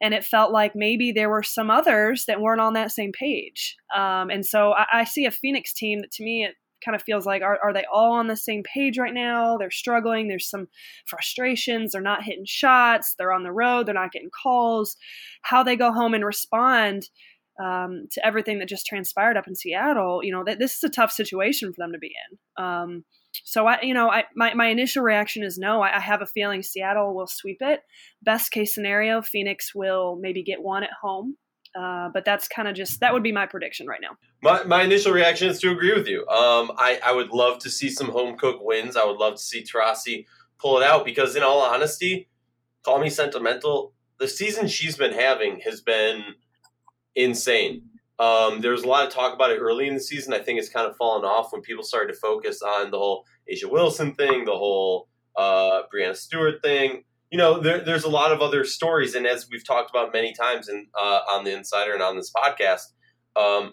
and 0.00 0.14
it 0.14 0.24
felt 0.24 0.52
like 0.52 0.72
maybe 0.74 1.12
there 1.12 1.28
were 1.28 1.42
some 1.42 1.70
others 1.70 2.24
that 2.26 2.40
weren't 2.40 2.60
on 2.60 2.72
that 2.74 2.92
same 2.92 3.12
page. 3.12 3.76
Um, 3.94 4.30
and 4.30 4.44
so 4.44 4.72
I, 4.72 4.86
I, 4.92 5.04
see 5.04 5.26
a 5.26 5.30
Phoenix 5.30 5.74
team 5.74 6.00
that 6.00 6.10
to 6.12 6.24
me 6.24 6.44
it 6.44 6.54
kind 6.84 6.96
of 6.96 7.02
feels 7.02 7.26
like 7.26 7.42
are 7.42 7.58
are 7.62 7.72
they 7.72 7.84
all 7.92 8.12
on 8.12 8.26
the 8.26 8.36
same 8.36 8.62
page 8.62 8.98
right 8.98 9.14
now? 9.14 9.58
They're 9.58 9.70
struggling. 9.70 10.28
There's 10.28 10.48
some 10.48 10.68
frustrations. 11.06 11.92
They're 11.92 12.00
not 12.00 12.24
hitting 12.24 12.46
shots. 12.46 13.14
They're 13.18 13.32
on 13.32 13.42
the 13.42 13.52
road. 13.52 13.86
They're 13.86 13.94
not 13.94 14.12
getting 14.12 14.30
calls. 14.30 14.96
How 15.42 15.62
they 15.62 15.76
go 15.76 15.92
home 15.92 16.14
and 16.14 16.24
respond 16.24 17.08
um, 17.60 18.06
to 18.12 18.24
everything 18.26 18.58
that 18.58 18.68
just 18.68 18.86
transpired 18.86 19.36
up 19.36 19.46
in 19.46 19.54
Seattle, 19.54 20.22
you 20.22 20.32
know, 20.32 20.44
that 20.44 20.58
this 20.58 20.76
is 20.76 20.84
a 20.84 20.88
tough 20.88 21.10
situation 21.10 21.72
for 21.72 21.76
them 21.78 21.92
to 21.92 21.98
be 21.98 22.12
in. 22.30 22.64
Um, 22.64 23.04
so 23.44 23.66
I, 23.66 23.80
you 23.82 23.94
know, 23.94 24.10
I 24.10 24.24
my, 24.34 24.54
my 24.54 24.66
initial 24.68 25.02
reaction 25.02 25.42
is 25.42 25.58
no. 25.58 25.80
I, 25.80 25.96
I, 25.96 26.00
have 26.00 26.22
a 26.22 26.26
feeling 26.26 26.62
Seattle 26.62 27.14
will 27.14 27.26
sweep 27.26 27.58
it. 27.60 27.80
Best 28.22 28.50
case 28.50 28.74
scenario, 28.74 29.22
Phoenix 29.22 29.74
will 29.74 30.18
maybe 30.20 30.42
get 30.42 30.62
one 30.62 30.82
at 30.82 30.90
home. 31.00 31.36
Uh, 31.78 32.10
but 32.12 32.26
that's 32.26 32.48
kind 32.48 32.68
of 32.68 32.74
just 32.74 33.00
that 33.00 33.14
would 33.14 33.22
be 33.22 33.32
my 33.32 33.46
prediction 33.46 33.86
right 33.86 34.00
now. 34.02 34.10
My, 34.42 34.62
my 34.64 34.82
initial 34.82 35.12
reaction 35.12 35.48
is 35.48 35.58
to 35.60 35.70
agree 35.70 35.94
with 35.94 36.06
you. 36.06 36.26
Um, 36.28 36.72
I, 36.76 37.00
I 37.02 37.12
would 37.12 37.30
love 37.30 37.60
to 37.60 37.70
see 37.70 37.88
some 37.88 38.10
home 38.10 38.36
cook 38.36 38.58
wins. 38.60 38.96
I 38.96 39.06
would 39.06 39.16
love 39.16 39.36
to 39.36 39.42
see 39.42 39.64
Taurasi 39.64 40.26
pull 40.58 40.78
it 40.78 40.84
out 40.84 41.04
because, 41.04 41.34
in 41.34 41.42
all 41.42 41.62
honesty, 41.62 42.28
call 42.84 43.00
me 43.00 43.08
sentimental. 43.08 43.94
The 44.18 44.28
season 44.28 44.68
she's 44.68 44.96
been 44.96 45.14
having 45.14 45.60
has 45.64 45.80
been 45.80 46.34
insane. 47.14 47.82
Um, 48.18 48.60
there 48.60 48.72
was 48.72 48.84
a 48.84 48.88
lot 48.88 49.06
of 49.06 49.12
talk 49.12 49.34
about 49.34 49.50
it 49.50 49.58
early 49.58 49.88
in 49.88 49.94
the 49.94 50.00
season. 50.00 50.32
I 50.32 50.38
think 50.38 50.58
it's 50.58 50.68
kind 50.68 50.88
of 50.88 50.96
fallen 50.96 51.24
off 51.24 51.52
when 51.52 51.62
people 51.62 51.82
started 51.82 52.12
to 52.12 52.18
focus 52.18 52.62
on 52.62 52.90
the 52.90 52.98
whole 52.98 53.24
A'ja 53.50 53.70
Wilson 53.70 54.14
thing, 54.14 54.44
the 54.44 54.52
whole 54.52 55.08
uh, 55.36 55.82
Breanna 55.92 56.16
Stewart 56.16 56.62
thing. 56.62 57.04
You 57.30 57.38
know, 57.38 57.58
there, 57.58 57.80
there's 57.80 58.04
a 58.04 58.10
lot 58.10 58.30
of 58.30 58.40
other 58.40 58.64
stories, 58.64 59.14
and 59.14 59.26
as 59.26 59.48
we've 59.50 59.66
talked 59.66 59.90
about 59.90 60.12
many 60.12 60.34
times 60.34 60.68
in, 60.68 60.86
uh, 60.94 61.20
on 61.30 61.44
the 61.44 61.56
Insider 61.56 61.94
and 61.94 62.02
on 62.02 62.16
this 62.16 62.30
podcast, 62.30 62.92
um, 63.34 63.72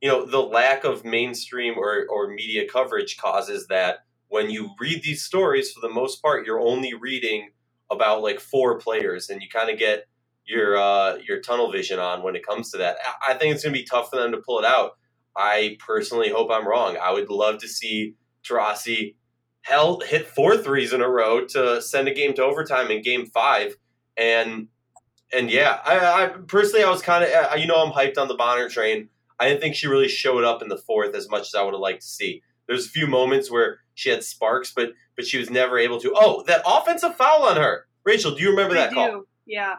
you 0.00 0.08
know, 0.08 0.26
the 0.26 0.40
lack 0.40 0.84
of 0.84 1.04
mainstream 1.04 1.76
or, 1.76 2.06
or 2.08 2.28
media 2.28 2.68
coverage 2.68 3.16
causes 3.16 3.66
that 3.68 4.00
when 4.28 4.50
you 4.50 4.70
read 4.78 5.02
these 5.02 5.22
stories, 5.22 5.72
for 5.72 5.80
the 5.80 5.92
most 5.92 6.22
part, 6.22 6.46
you're 6.46 6.60
only 6.60 6.92
reading 6.94 7.48
about 7.90 8.22
like 8.22 8.38
four 8.38 8.78
players, 8.78 9.30
and 9.30 9.40
you 9.42 9.48
kind 9.48 9.70
of 9.70 9.78
get 9.78 10.04
your 10.48 10.76
uh, 10.76 11.18
your 11.26 11.40
tunnel 11.40 11.70
vision 11.70 11.98
on 11.98 12.22
when 12.22 12.34
it 12.34 12.46
comes 12.46 12.70
to 12.72 12.78
that. 12.78 12.96
I 13.26 13.34
think 13.34 13.54
it's 13.54 13.62
going 13.62 13.74
to 13.74 13.80
be 13.80 13.86
tough 13.86 14.10
for 14.10 14.16
them 14.16 14.32
to 14.32 14.38
pull 14.38 14.58
it 14.58 14.64
out. 14.64 14.92
I 15.36 15.76
personally 15.78 16.30
hope 16.30 16.50
I'm 16.50 16.66
wrong. 16.66 16.96
I 17.00 17.12
would 17.12 17.30
love 17.30 17.58
to 17.58 17.68
see 17.68 18.14
Taurasi 18.44 19.14
held 19.62 20.04
hit 20.04 20.26
four 20.26 20.56
threes 20.56 20.92
in 20.92 21.02
a 21.02 21.08
row 21.08 21.44
to 21.44 21.82
send 21.82 22.08
a 22.08 22.14
game 22.14 22.34
to 22.34 22.42
overtime 22.44 22.90
in 22.90 23.02
Game 23.02 23.26
Five, 23.26 23.76
and 24.16 24.68
and 25.32 25.50
yeah, 25.50 25.78
I, 25.84 26.24
I 26.24 26.26
personally 26.28 26.84
I 26.84 26.90
was 26.90 27.02
kind 27.02 27.24
of 27.24 27.58
you 27.58 27.66
know 27.66 27.84
I'm 27.84 27.92
hyped 27.92 28.18
on 28.18 28.28
the 28.28 28.34
Bonner 28.34 28.68
train. 28.68 29.10
I 29.38 29.48
didn't 29.48 29.60
think 29.60 29.76
she 29.76 29.86
really 29.86 30.08
showed 30.08 30.42
up 30.42 30.62
in 30.62 30.68
the 30.68 30.78
fourth 30.78 31.14
as 31.14 31.28
much 31.28 31.42
as 31.42 31.54
I 31.54 31.62
would 31.62 31.74
have 31.74 31.80
liked 31.80 32.00
to 32.00 32.08
see. 32.08 32.42
There's 32.66 32.86
a 32.86 32.90
few 32.90 33.06
moments 33.06 33.50
where 33.50 33.78
she 33.94 34.08
had 34.08 34.24
sparks, 34.24 34.72
but 34.74 34.92
but 35.14 35.26
she 35.26 35.38
was 35.38 35.50
never 35.50 35.78
able 35.78 36.00
to. 36.00 36.12
Oh, 36.16 36.42
that 36.46 36.62
offensive 36.66 37.16
foul 37.16 37.44
on 37.44 37.56
her, 37.56 37.86
Rachel. 38.04 38.34
Do 38.34 38.42
you 38.42 38.50
remember 38.50 38.74
I 38.74 38.78
that 38.78 38.90
do. 38.90 38.96
call? 38.96 39.22
Yeah, 39.46 39.76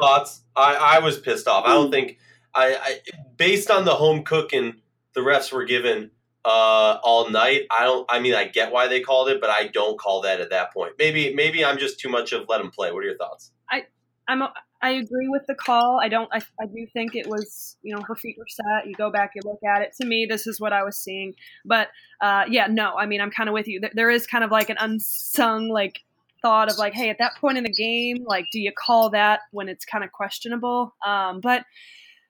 thoughts. 0.00 0.42
I, 0.56 0.96
I 0.96 0.98
was 1.00 1.18
pissed 1.18 1.46
off. 1.46 1.64
I 1.66 1.74
don't 1.74 1.86
hmm. 1.86 1.92
think 1.92 2.18
I, 2.54 2.76
I 2.82 3.00
based 3.36 3.70
on 3.70 3.84
the 3.84 3.94
home 3.94 4.24
cooking 4.24 4.80
the 5.14 5.20
refs 5.20 5.52
were 5.52 5.64
given 5.64 6.10
uh, 6.44 6.98
all 7.02 7.30
night. 7.30 7.62
I 7.70 7.84
don't. 7.84 8.06
I 8.10 8.20
mean, 8.20 8.34
I 8.34 8.46
get 8.46 8.72
why 8.72 8.88
they 8.88 9.00
called 9.00 9.28
it, 9.28 9.40
but 9.40 9.50
I 9.50 9.68
don't 9.68 9.98
call 9.98 10.22
that 10.22 10.40
at 10.40 10.50
that 10.50 10.72
point. 10.72 10.92
Maybe 10.98 11.34
maybe 11.34 11.64
I'm 11.64 11.78
just 11.78 12.00
too 12.00 12.08
much 12.08 12.32
of 12.32 12.48
let 12.48 12.58
them 12.58 12.70
play. 12.70 12.92
What 12.92 13.00
are 13.00 13.06
your 13.06 13.16
thoughts? 13.16 13.52
I 13.70 13.84
I'm 14.28 14.42
a, 14.42 14.52
I 14.82 14.90
agree 14.92 15.28
with 15.28 15.42
the 15.46 15.54
call. 15.54 16.00
I 16.02 16.08
don't. 16.08 16.28
I, 16.32 16.38
I 16.60 16.66
do 16.66 16.86
think 16.92 17.14
it 17.14 17.26
was 17.26 17.76
you 17.82 17.94
know 17.94 18.02
her 18.06 18.16
feet 18.16 18.36
were 18.38 18.46
set. 18.48 18.86
You 18.86 18.94
go 18.94 19.10
back, 19.10 19.32
you 19.34 19.42
look 19.44 19.60
at 19.68 19.82
it. 19.82 19.92
To 20.00 20.06
me, 20.06 20.26
this 20.28 20.46
is 20.46 20.60
what 20.60 20.72
I 20.72 20.82
was 20.84 20.96
seeing. 20.96 21.34
But 21.64 21.88
uh, 22.20 22.44
yeah, 22.48 22.66
no. 22.68 22.94
I 22.96 23.06
mean, 23.06 23.20
I'm 23.20 23.30
kind 23.30 23.48
of 23.48 23.52
with 23.52 23.68
you. 23.68 23.80
There 23.92 24.10
is 24.10 24.26
kind 24.26 24.44
of 24.44 24.50
like 24.50 24.70
an 24.70 24.76
unsung 24.80 25.68
like 25.68 26.00
thought 26.42 26.70
of 26.70 26.78
like, 26.78 26.94
hey, 26.94 27.10
at 27.10 27.18
that 27.18 27.36
point 27.40 27.58
in 27.58 27.64
the 27.64 27.72
game, 27.72 28.24
like, 28.26 28.46
do 28.52 28.60
you 28.60 28.72
call 28.72 29.10
that 29.10 29.40
when 29.52 29.68
it's 29.68 29.84
kind 29.84 30.04
of 30.04 30.12
questionable? 30.12 30.94
Um, 31.06 31.40
but 31.40 31.64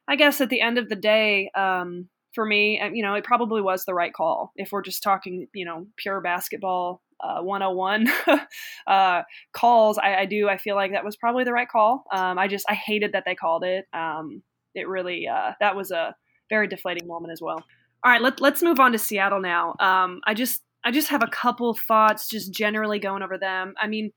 I 0.09 0.17
guess 0.17 0.41
at 0.41 0.49
the 0.49 0.61
end 0.61 0.79
of 0.79 0.89
the 0.89 0.97
day, 0.97 1.51
um, 1.57 2.09
for 2.35 2.45
me, 2.45 2.81
uh, 2.81 2.89
you 2.89 3.03
know, 3.03 3.15
it 3.15 3.25
probably 3.25 3.61
was 3.61 3.85
the 3.85 3.95
right 3.95 4.13
call. 4.13 4.53
If 4.57 4.73
we're 4.73 4.83
just 4.83 5.03
talking, 5.03 5.49
you 5.53 5.65
know, 5.65 5.87
pure 5.97 6.21
basketball 6.21 7.03
uh, 7.21 7.43
101 7.43 8.09
uh, 8.87 9.23
calls, 9.53 9.99
I, 9.99 10.17
I, 10.17 10.25
do. 10.27 10.49
I 10.49 10.57
feel 10.57 10.77
like 10.77 10.93
that 10.93 11.05
was 11.05 11.17
probably 11.17 11.45
the 11.45 11.53
right 11.53 11.69
call. 11.69 12.05
Um, 12.13 12.39
I 12.39 12.49
just 12.49 12.65
I 12.69 12.75
hated 12.75 13.13
that 13.13 13.25
they 13.27 13.35
called 13.35 13.65
it. 13.65 13.87
Um, 13.93 14.43
it 14.75 14.89
really 14.89 15.27
uh, 15.27 15.53
that 15.61 15.77
was 15.77 15.91
a 15.91 16.15
very 16.49 16.69
deflating 16.69 17.07
moment 17.07 17.33
as 17.33 17.41
well. 17.41 17.65
All 18.03 18.11
right, 18.11 18.23
let, 18.23 18.41
let's 18.41 18.63
move 18.63 18.81
on 18.81 18.93
to 18.93 18.99
Seattle 18.99 19.41
now. 19.41 19.75
Um, 19.79 20.21
I 20.27 20.33
just 20.33 20.63
I 20.85 20.91
just 20.91 21.09
have 21.09 21.23
a 21.23 21.29
couple 21.29 21.75
thoughts, 21.75 22.29
just 22.29 22.53
generally 22.53 22.99
going 22.99 23.23
over 23.23 23.39
them. 23.39 23.75
I 23.81 23.87
mean, 23.87 24.13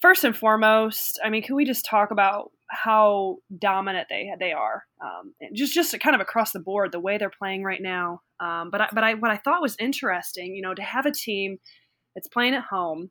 first 0.00 0.24
and 0.24 0.36
foremost, 0.36 1.18
I 1.24 1.30
mean, 1.30 1.42
can 1.42 1.56
we 1.56 1.64
just 1.64 1.84
talk 1.84 2.10
about 2.10 2.50
how 2.68 3.36
dominant 3.58 4.08
they 4.08 4.30
they 4.38 4.52
are? 4.52 4.84
Um, 5.02 5.34
just 5.54 5.74
just 5.74 5.98
kind 6.00 6.14
of 6.14 6.20
across 6.20 6.52
the 6.52 6.60
board, 6.60 6.92
the 6.92 7.00
way 7.00 7.18
they're 7.18 7.30
playing 7.30 7.62
right 7.62 7.82
now. 7.82 8.20
Um, 8.40 8.70
but 8.70 8.80
I, 8.80 8.88
but 8.92 9.04
I 9.04 9.14
what 9.14 9.30
I 9.30 9.36
thought 9.38 9.62
was 9.62 9.76
interesting, 9.78 10.54
you 10.54 10.62
know, 10.62 10.74
to 10.74 10.82
have 10.82 11.06
a 11.06 11.12
team 11.12 11.58
that's 12.14 12.28
playing 12.28 12.54
at 12.54 12.64
home. 12.64 13.10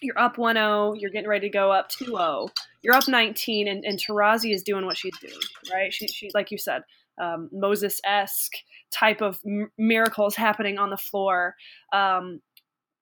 You're 0.00 0.18
up 0.18 0.36
1-0, 0.36 0.94
you're 1.00 1.10
getting 1.10 1.28
ready 1.28 1.48
to 1.48 1.52
go 1.52 1.72
up 1.72 1.90
2-0. 1.90 2.48
You're 2.82 2.94
up 2.94 3.08
19, 3.08 3.66
and, 3.66 3.84
and 3.84 3.98
Taurasi 3.98 4.54
is 4.54 4.62
doing 4.62 4.86
what 4.86 4.96
she's 4.96 5.18
doing, 5.20 5.40
right? 5.74 5.92
She, 5.92 6.06
she 6.06 6.30
like 6.34 6.52
you 6.52 6.58
said, 6.58 6.82
um, 7.20 7.50
Moses 7.52 8.00
esque 8.04 8.52
type 8.90 9.20
of 9.20 9.40
miracles 9.76 10.36
happening 10.36 10.78
on 10.78 10.90
the 10.90 10.96
floor. 10.96 11.54
Um, 11.92 12.40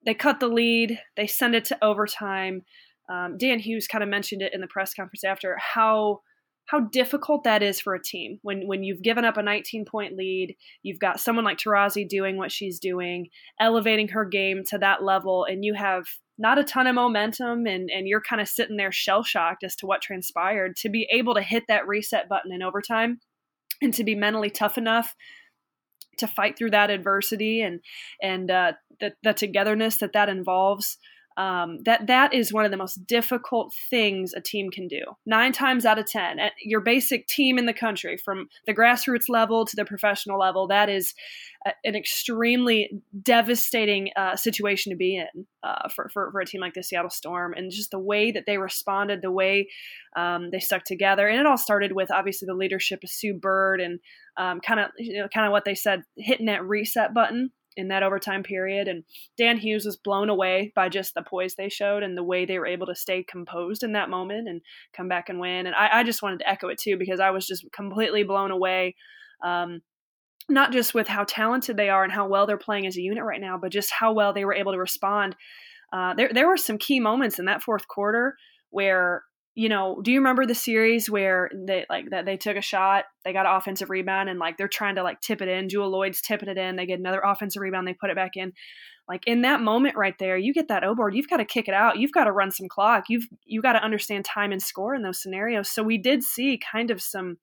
they 0.04 0.14
cut 0.14 0.40
the 0.40 0.48
lead, 0.48 1.00
they 1.16 1.26
send 1.26 1.54
it 1.54 1.64
to 1.66 1.84
overtime. 1.84 2.62
Um, 3.08 3.36
Dan 3.38 3.58
Hughes 3.58 3.86
kind 3.86 4.02
of 4.02 4.10
mentioned 4.10 4.42
it 4.42 4.54
in 4.54 4.60
the 4.60 4.66
press 4.66 4.94
conference 4.94 5.24
after 5.24 5.56
how 5.58 6.20
how 6.66 6.80
difficult 6.80 7.44
that 7.44 7.62
is 7.62 7.80
for 7.80 7.94
a 7.94 8.02
team 8.02 8.40
when 8.42 8.66
when 8.66 8.82
you've 8.82 9.02
given 9.02 9.24
up 9.24 9.36
a 9.36 9.42
19 9.42 9.84
point 9.84 10.16
lead, 10.16 10.56
you've 10.82 10.98
got 10.98 11.20
someone 11.20 11.44
like 11.44 11.58
Taurasi 11.58 12.08
doing 12.08 12.36
what 12.36 12.50
she's 12.50 12.80
doing, 12.80 13.28
elevating 13.60 14.08
her 14.08 14.24
game 14.24 14.62
to 14.70 14.78
that 14.78 15.04
level, 15.04 15.44
and 15.44 15.64
you 15.64 15.74
have 15.74 16.06
not 16.38 16.58
a 16.58 16.64
ton 16.64 16.86
of 16.86 16.94
momentum 16.94 17.66
and, 17.66 17.90
and 17.90 18.06
you're 18.06 18.20
kind 18.20 18.42
of 18.42 18.48
sitting 18.48 18.76
there 18.76 18.92
shell 18.92 19.22
shocked 19.22 19.64
as 19.64 19.74
to 19.76 19.86
what 19.86 20.02
transpired 20.02 20.76
to 20.76 20.88
be 20.88 21.08
able 21.10 21.34
to 21.34 21.40
hit 21.40 21.64
that 21.68 21.86
reset 21.86 22.28
button 22.28 22.52
in 22.52 22.62
overtime 22.62 23.20
and 23.80 23.94
to 23.94 24.04
be 24.04 24.14
mentally 24.14 24.50
tough 24.50 24.76
enough 24.76 25.14
to 26.18 26.26
fight 26.26 26.56
through 26.56 26.70
that 26.70 26.90
adversity 26.90 27.60
and 27.60 27.80
and 28.22 28.50
uh, 28.50 28.72
the, 29.00 29.12
the 29.22 29.32
togetherness 29.32 29.98
that 29.98 30.12
that 30.12 30.28
involves 30.28 30.98
um, 31.36 31.80
that 31.84 32.06
that 32.06 32.32
is 32.32 32.52
one 32.52 32.64
of 32.64 32.70
the 32.70 32.76
most 32.78 33.06
difficult 33.06 33.74
things 33.90 34.32
a 34.32 34.40
team 34.40 34.70
can 34.70 34.88
do. 34.88 35.02
Nine 35.26 35.52
times 35.52 35.84
out 35.84 35.98
of 35.98 36.06
ten, 36.06 36.38
your 36.62 36.80
basic 36.80 37.26
team 37.26 37.58
in 37.58 37.66
the 37.66 37.74
country, 37.74 38.16
from 38.16 38.48
the 38.66 38.74
grassroots 38.74 39.28
level 39.28 39.66
to 39.66 39.76
the 39.76 39.84
professional 39.84 40.38
level, 40.38 40.66
that 40.68 40.88
is 40.88 41.12
a, 41.66 41.72
an 41.84 41.94
extremely 41.94 43.02
devastating 43.22 44.10
uh, 44.16 44.34
situation 44.34 44.90
to 44.90 44.96
be 44.96 45.16
in 45.16 45.46
uh, 45.62 45.88
for, 45.94 46.08
for, 46.08 46.30
for 46.32 46.40
a 46.40 46.46
team 46.46 46.62
like 46.62 46.72
the 46.74 46.82
Seattle 46.82 47.10
Storm, 47.10 47.52
and 47.52 47.70
just 47.70 47.90
the 47.90 47.98
way 47.98 48.30
that 48.30 48.44
they 48.46 48.56
responded, 48.56 49.20
the 49.20 49.30
way 49.30 49.68
um, 50.16 50.50
they 50.50 50.60
stuck 50.60 50.84
together, 50.84 51.28
and 51.28 51.38
it 51.38 51.46
all 51.46 51.58
started 51.58 51.92
with 51.92 52.10
obviously 52.10 52.46
the 52.46 52.54
leadership 52.54 53.00
of 53.04 53.10
Sue 53.10 53.34
Bird 53.34 53.82
and 53.82 54.00
kind 54.36 54.80
of 54.80 54.90
you 54.98 55.20
know, 55.20 55.28
kind 55.32 55.46
of 55.46 55.52
what 55.52 55.64
they 55.64 55.74
said, 55.74 56.02
hitting 56.16 56.46
that 56.46 56.64
reset 56.64 57.14
button 57.14 57.50
in 57.76 57.88
that 57.88 58.02
overtime 58.02 58.42
period. 58.42 58.88
And 58.88 59.04
Dan 59.36 59.58
Hughes 59.58 59.84
was 59.84 59.96
blown 59.96 60.28
away 60.28 60.72
by 60.74 60.88
just 60.88 61.14
the 61.14 61.22
poise 61.22 61.54
they 61.54 61.68
showed 61.68 62.02
and 62.02 62.16
the 62.16 62.24
way 62.24 62.44
they 62.44 62.58
were 62.58 62.66
able 62.66 62.86
to 62.86 62.94
stay 62.94 63.22
composed 63.22 63.82
in 63.82 63.92
that 63.92 64.08
moment 64.08 64.48
and 64.48 64.62
come 64.96 65.08
back 65.08 65.28
and 65.28 65.38
win. 65.38 65.66
And 65.66 65.74
I, 65.74 66.00
I 66.00 66.02
just 66.02 66.22
wanted 66.22 66.38
to 66.40 66.48
echo 66.48 66.68
it 66.68 66.78
too 66.78 66.96
because 66.96 67.20
I 67.20 67.30
was 67.30 67.46
just 67.46 67.66
completely 67.72 68.22
blown 68.22 68.50
away. 68.50 68.96
Um, 69.44 69.82
not 70.48 70.72
just 70.72 70.94
with 70.94 71.08
how 71.08 71.24
talented 71.24 71.76
they 71.76 71.88
are 71.88 72.04
and 72.04 72.12
how 72.12 72.28
well 72.28 72.46
they're 72.46 72.56
playing 72.56 72.86
as 72.86 72.96
a 72.96 73.02
unit 73.02 73.24
right 73.24 73.40
now, 73.40 73.58
but 73.58 73.72
just 73.72 73.90
how 73.92 74.12
well 74.12 74.32
they 74.32 74.44
were 74.44 74.54
able 74.54 74.72
to 74.72 74.78
respond. 74.78 75.34
Uh, 75.92 76.14
there, 76.14 76.30
there 76.32 76.48
were 76.48 76.56
some 76.56 76.78
key 76.78 77.00
moments 77.00 77.38
in 77.38 77.46
that 77.46 77.62
fourth 77.62 77.88
quarter 77.88 78.36
where 78.70 79.24
you 79.56 79.70
know, 79.70 79.98
do 80.02 80.12
you 80.12 80.18
remember 80.18 80.44
the 80.44 80.54
series 80.54 81.08
where 81.08 81.50
they 81.54 81.86
like 81.88 82.10
that 82.10 82.26
they 82.26 82.36
took 82.36 82.58
a 82.58 82.62
shot, 82.62 83.06
they 83.24 83.32
got 83.32 83.46
an 83.46 83.56
offensive 83.56 83.88
rebound, 83.88 84.28
and 84.28 84.38
like 84.38 84.58
they're 84.58 84.68
trying 84.68 84.96
to 84.96 85.02
like 85.02 85.18
tip 85.22 85.40
it 85.40 85.48
in. 85.48 85.70
Jewel 85.70 85.88
Lloyd's 85.88 86.20
tipping 86.20 86.50
it 86.50 86.58
in, 86.58 86.76
they 86.76 86.84
get 86.84 86.98
another 86.98 87.22
offensive 87.24 87.62
rebound, 87.62 87.88
they 87.88 87.94
put 87.94 88.10
it 88.10 88.16
back 88.16 88.36
in. 88.36 88.52
Like 89.08 89.26
in 89.26 89.40
that 89.42 89.62
moment 89.62 89.96
right 89.96 90.14
there, 90.18 90.36
you 90.36 90.52
get 90.52 90.68
that 90.68 90.84
O 90.84 90.94
board, 90.94 91.14
you've 91.14 91.30
got 91.30 91.38
to 91.38 91.46
kick 91.46 91.68
it 91.68 91.74
out, 91.74 91.98
you've 91.98 92.12
got 92.12 92.24
to 92.24 92.32
run 92.32 92.50
some 92.50 92.68
clock, 92.68 93.04
you've 93.08 93.26
you 93.46 93.62
got 93.62 93.72
to 93.72 93.82
understand 93.82 94.26
time 94.26 94.52
and 94.52 94.62
score 94.62 94.94
in 94.94 95.02
those 95.02 95.22
scenarios. 95.22 95.70
So 95.70 95.82
we 95.82 95.96
did 95.96 96.22
see 96.22 96.60
kind 96.72 96.90
of 96.90 97.00
some 97.00 97.38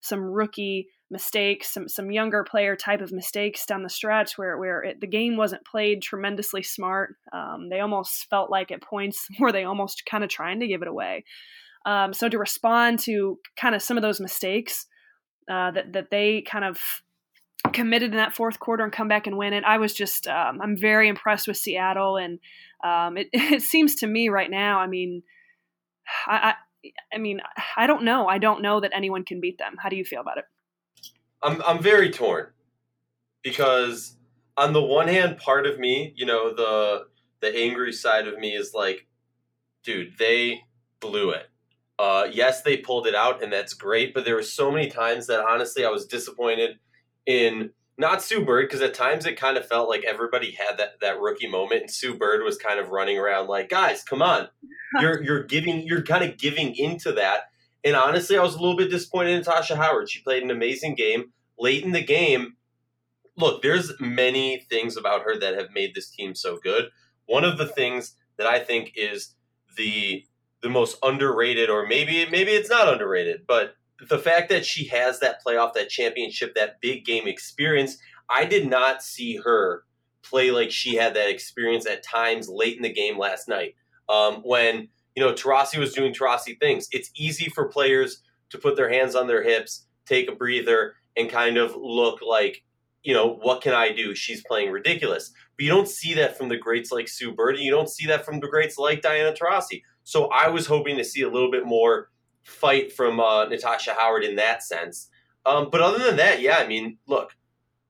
some 0.00 0.20
rookie 0.20 0.86
mistakes, 1.10 1.72
some 1.72 1.88
some 1.88 2.10
younger 2.10 2.44
player 2.44 2.74
type 2.74 3.00
of 3.00 3.12
mistakes 3.12 3.64
down 3.64 3.82
the 3.82 3.88
stretch 3.88 4.36
where 4.36 4.58
where 4.58 4.82
it, 4.82 5.00
the 5.00 5.06
game 5.06 5.36
wasn't 5.36 5.64
played 5.64 6.02
tremendously 6.02 6.62
smart. 6.62 7.16
Um, 7.32 7.68
they 7.70 7.80
almost 7.80 8.28
felt 8.28 8.50
like 8.50 8.70
at 8.70 8.82
points 8.82 9.28
where 9.38 9.52
they 9.52 9.64
almost 9.64 10.04
kind 10.06 10.24
of 10.24 10.30
trying 10.30 10.60
to 10.60 10.66
give 10.66 10.82
it 10.82 10.88
away. 10.88 11.24
Um, 11.84 12.12
so 12.12 12.28
to 12.28 12.38
respond 12.38 12.98
to 13.00 13.38
kind 13.56 13.74
of 13.74 13.82
some 13.82 13.96
of 13.96 14.02
those 14.02 14.20
mistakes 14.20 14.86
uh, 15.50 15.70
that 15.70 15.92
that 15.92 16.10
they 16.10 16.42
kind 16.42 16.64
of 16.64 16.80
committed 17.72 18.10
in 18.10 18.16
that 18.16 18.34
fourth 18.34 18.58
quarter 18.58 18.84
and 18.84 18.92
come 18.92 19.08
back 19.08 19.26
and 19.26 19.38
win 19.38 19.52
it, 19.52 19.64
I 19.64 19.78
was 19.78 19.94
just 19.94 20.26
um, 20.26 20.60
I'm 20.60 20.76
very 20.76 21.08
impressed 21.08 21.46
with 21.46 21.56
Seattle, 21.56 22.16
and 22.16 22.40
um, 22.82 23.16
it, 23.16 23.28
it 23.32 23.62
seems 23.62 23.94
to 23.96 24.06
me 24.08 24.28
right 24.28 24.50
now. 24.50 24.80
I 24.80 24.88
mean, 24.88 25.22
I, 26.26 26.54
I 26.84 26.90
I 27.14 27.18
mean 27.18 27.40
I 27.76 27.86
don't 27.86 28.02
know. 28.02 28.26
I 28.26 28.38
don't 28.38 28.62
know 28.62 28.80
that 28.80 28.90
anyone 28.92 29.24
can 29.24 29.40
beat 29.40 29.58
them. 29.58 29.76
How 29.80 29.88
do 29.88 29.94
you 29.94 30.04
feel 30.04 30.20
about 30.20 30.38
it? 30.38 30.44
I'm 31.42 31.62
I'm 31.62 31.82
very 31.82 32.10
torn 32.10 32.46
because 33.42 34.16
on 34.56 34.72
the 34.72 34.82
one 34.82 35.08
hand, 35.08 35.38
part 35.38 35.66
of 35.66 35.78
me, 35.78 36.12
you 36.16 36.26
know, 36.26 36.54
the 36.54 37.06
the 37.40 37.56
angry 37.56 37.92
side 37.92 38.26
of 38.26 38.38
me 38.38 38.54
is 38.54 38.72
like, 38.74 39.06
dude, 39.84 40.14
they 40.18 40.62
blew 41.00 41.30
it. 41.30 41.48
Uh, 41.98 42.28
yes, 42.30 42.62
they 42.62 42.76
pulled 42.76 43.06
it 43.06 43.14
out, 43.14 43.42
and 43.42 43.52
that's 43.52 43.74
great. 43.74 44.12
But 44.12 44.24
there 44.24 44.34
were 44.34 44.42
so 44.42 44.70
many 44.70 44.90
times 44.90 45.26
that 45.28 45.40
honestly, 45.40 45.84
I 45.84 45.90
was 45.90 46.06
disappointed 46.06 46.78
in 47.26 47.70
not 47.98 48.22
Sue 48.22 48.44
Bird 48.44 48.68
because 48.68 48.82
at 48.82 48.94
times 48.94 49.24
it 49.24 49.38
kind 49.38 49.56
of 49.56 49.66
felt 49.66 49.88
like 49.88 50.04
everybody 50.04 50.50
had 50.52 50.78
that 50.78 51.00
that 51.00 51.20
rookie 51.20 51.48
moment, 51.48 51.82
and 51.82 51.90
Sue 51.90 52.16
Bird 52.16 52.42
was 52.44 52.58
kind 52.58 52.78
of 52.78 52.90
running 52.90 53.18
around 53.18 53.46
like, 53.46 53.68
"Guys, 53.68 54.02
come 54.02 54.22
on, 54.22 54.48
you're 55.00 55.22
you're 55.22 55.44
giving, 55.44 55.86
you're 55.86 56.02
kind 56.02 56.24
of 56.24 56.36
giving 56.36 56.74
into 56.76 57.12
that." 57.12 57.44
And 57.86 57.94
honestly, 57.94 58.36
I 58.36 58.42
was 58.42 58.56
a 58.56 58.58
little 58.58 58.76
bit 58.76 58.90
disappointed 58.90 59.30
in 59.30 59.44
Tasha 59.44 59.76
Howard. 59.76 60.10
She 60.10 60.20
played 60.20 60.42
an 60.42 60.50
amazing 60.50 60.96
game 60.96 61.32
late 61.56 61.84
in 61.84 61.92
the 61.92 62.02
game. 62.02 62.56
Look, 63.36 63.62
there's 63.62 63.92
many 64.00 64.66
things 64.68 64.96
about 64.96 65.22
her 65.22 65.38
that 65.38 65.54
have 65.54 65.68
made 65.72 65.94
this 65.94 66.10
team 66.10 66.34
so 66.34 66.58
good. 66.60 66.86
One 67.26 67.44
of 67.44 67.58
the 67.58 67.66
things 67.68 68.16
that 68.38 68.46
I 68.48 68.58
think 68.58 68.92
is 68.96 69.36
the 69.76 70.24
the 70.62 70.68
most 70.68 70.98
underrated, 71.04 71.70
or 71.70 71.86
maybe 71.86 72.26
maybe 72.28 72.50
it's 72.50 72.70
not 72.70 72.92
underrated, 72.92 73.42
but 73.46 73.76
the 74.08 74.18
fact 74.18 74.48
that 74.48 74.66
she 74.66 74.88
has 74.88 75.20
that 75.20 75.38
playoff, 75.46 75.74
that 75.74 75.88
championship, 75.88 76.56
that 76.56 76.80
big 76.80 77.04
game 77.04 77.28
experience, 77.28 77.98
I 78.28 78.46
did 78.46 78.68
not 78.68 79.00
see 79.00 79.36
her 79.36 79.84
play 80.24 80.50
like 80.50 80.72
she 80.72 80.96
had 80.96 81.14
that 81.14 81.30
experience 81.30 81.86
at 81.86 82.02
times 82.02 82.48
late 82.48 82.76
in 82.76 82.82
the 82.82 82.92
game 82.92 83.16
last 83.16 83.46
night. 83.46 83.76
Um, 84.08 84.42
when 84.42 84.88
you 85.16 85.24
know 85.24 85.32
Taurasi 85.32 85.78
was 85.78 85.92
doing 85.92 86.12
Taurasi 86.12 86.58
things, 86.60 86.88
it's 86.92 87.10
easy 87.16 87.48
for 87.48 87.68
players 87.68 88.22
to 88.50 88.58
put 88.58 88.76
their 88.76 88.90
hands 88.90 89.14
on 89.14 89.26
their 89.26 89.42
hips, 89.42 89.86
take 90.04 90.30
a 90.30 90.34
breather, 90.34 90.94
and 91.16 91.30
kind 91.30 91.56
of 91.56 91.74
look 91.74 92.20
like, 92.22 92.62
you 93.02 93.14
know, 93.14 93.34
what 93.42 93.62
can 93.62 93.74
I 93.74 93.90
do? 93.92 94.14
She's 94.14 94.44
playing 94.44 94.70
ridiculous. 94.70 95.32
But 95.56 95.64
you 95.64 95.70
don't 95.70 95.88
see 95.88 96.14
that 96.14 96.36
from 96.36 96.48
the 96.48 96.56
greats 96.56 96.92
like 96.92 97.08
Sue 97.08 97.32
Bird. 97.32 97.58
You 97.58 97.70
don't 97.70 97.88
see 97.88 98.06
that 98.06 98.24
from 98.24 98.40
the 98.40 98.48
greats 98.48 98.78
like 98.78 99.00
Diana 99.00 99.32
Taurasi. 99.32 99.82
So 100.04 100.26
I 100.26 100.48
was 100.48 100.66
hoping 100.66 100.96
to 100.98 101.04
see 101.04 101.22
a 101.22 101.30
little 101.30 101.50
bit 101.50 101.66
more 101.66 102.10
fight 102.44 102.92
from 102.92 103.18
uh, 103.18 103.46
Natasha 103.46 103.94
Howard 103.98 104.22
in 104.22 104.36
that 104.36 104.62
sense. 104.62 105.08
Um, 105.44 105.68
but 105.70 105.80
other 105.80 105.98
than 105.98 106.16
that, 106.16 106.40
yeah, 106.40 106.58
I 106.58 106.66
mean, 106.66 106.98
look, 107.06 107.32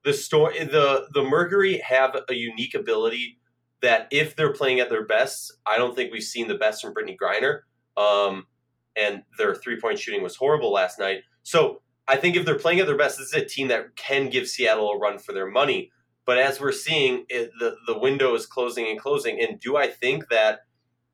the 0.03 0.13
story, 0.13 0.63
the 0.63 1.07
the 1.13 1.23
Mercury 1.23 1.79
have 1.79 2.15
a 2.29 2.33
unique 2.33 2.75
ability 2.75 3.36
that 3.81 4.07
if 4.11 4.35
they're 4.35 4.53
playing 4.53 4.79
at 4.79 4.89
their 4.89 5.05
best, 5.05 5.53
I 5.65 5.77
don't 5.77 5.95
think 5.95 6.11
we've 6.11 6.23
seen 6.23 6.47
the 6.47 6.55
best 6.55 6.81
from 6.81 6.93
Brittney 6.93 7.17
Griner. 7.17 7.59
Um, 7.95 8.47
and 8.95 9.23
their 9.37 9.55
three 9.55 9.79
point 9.79 9.99
shooting 9.99 10.23
was 10.23 10.35
horrible 10.35 10.71
last 10.71 10.99
night. 10.99 11.21
So 11.43 11.81
I 12.07 12.17
think 12.17 12.35
if 12.35 12.45
they're 12.45 12.57
playing 12.57 12.79
at 12.79 12.87
their 12.87 12.97
best, 12.97 13.17
this 13.17 13.27
is 13.27 13.33
a 13.33 13.45
team 13.45 13.67
that 13.67 13.95
can 13.95 14.29
give 14.29 14.47
Seattle 14.47 14.89
a 14.91 14.97
run 14.97 15.19
for 15.19 15.33
their 15.33 15.49
money. 15.49 15.91
But 16.25 16.37
as 16.39 16.59
we're 16.59 16.71
seeing, 16.71 17.25
it, 17.29 17.51
the 17.59 17.75
the 17.85 17.97
window 17.97 18.35
is 18.35 18.45
closing 18.45 18.87
and 18.87 18.99
closing. 18.99 19.39
And 19.39 19.59
do 19.59 19.77
I 19.77 19.87
think 19.87 20.27
that 20.29 20.59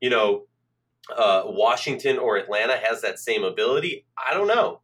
you 0.00 0.10
know 0.10 0.46
uh, 1.14 1.42
Washington 1.46 2.18
or 2.18 2.36
Atlanta 2.36 2.76
has 2.76 3.02
that 3.02 3.18
same 3.18 3.44
ability? 3.44 4.06
I 4.18 4.34
don't 4.34 4.48
know. 4.48 4.80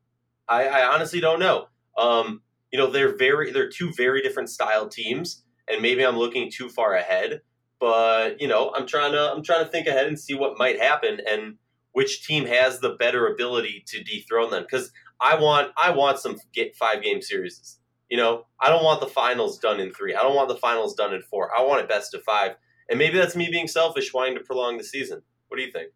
I, 0.49 0.67
I 0.67 0.95
honestly 0.95 1.21
don't 1.21 1.41
know. 1.41 1.67
Um, 1.97 2.43
you 2.71 2.79
know, 2.79 2.91
they're 2.91 3.17
very 3.17 3.51
they're 3.51 3.69
two 3.69 3.93
very 3.93 4.23
different 4.23 4.51
style 4.51 4.89
teams, 4.89 5.45
and 5.69 5.83
maybe 5.83 6.05
I'm 6.05 6.17
looking 6.19 6.51
too 6.51 6.69
far 6.69 6.95
ahead. 6.95 7.41
But 7.81 8.41
you 8.41 8.49
know, 8.49 8.73
I'm 8.77 8.87
trying 8.87 9.13
to 9.13 9.33
I'm 9.33 9.43
trying 9.43 9.65
to 9.65 9.71
think 9.71 9.87
ahead 9.87 10.07
and 10.07 10.19
see 10.19 10.35
what 10.35 10.59
might 10.59 10.79
happen 10.79 11.21
and 11.29 11.57
which 11.93 12.27
team 12.27 12.47
has 12.47 12.81
the 12.81 12.91
better 12.91 13.27
ability 13.27 13.85
to 13.89 14.05
dethrone 14.05 14.51
them. 14.51 14.63
Because 14.63 14.93
I 15.21 15.41
want 15.41 15.73
I 15.83 15.91
want 15.91 16.19
some 16.19 16.37
get 16.53 16.77
five 16.77 17.03
game 17.03 17.23
series. 17.23 17.79
You 18.09 18.17
know, 18.17 18.47
I 18.61 18.69
don't 18.69 18.85
want 18.85 19.01
the 19.01 19.07
finals 19.07 19.59
done 19.59 19.81
in 19.81 19.93
three. 19.93 20.15
I 20.15 20.23
don't 20.23 20.35
want 20.35 20.49
the 20.49 20.57
finals 20.57 20.95
done 20.95 21.15
in 21.15 21.23
four. 21.23 21.51
I 21.57 21.63
want 21.63 21.81
it 21.81 21.89
best 21.89 22.15
of 22.15 22.23
five. 22.23 22.57
And 22.89 22.99
maybe 22.99 23.17
that's 23.19 23.37
me 23.37 23.49
being 23.51 23.69
selfish, 23.69 24.13
wanting 24.13 24.35
to 24.35 24.43
prolong 24.43 24.77
the 24.77 24.85
season. 24.85 25.23
What 25.49 25.59
do 25.59 25.63
you 25.63 25.71
think? 25.71 25.93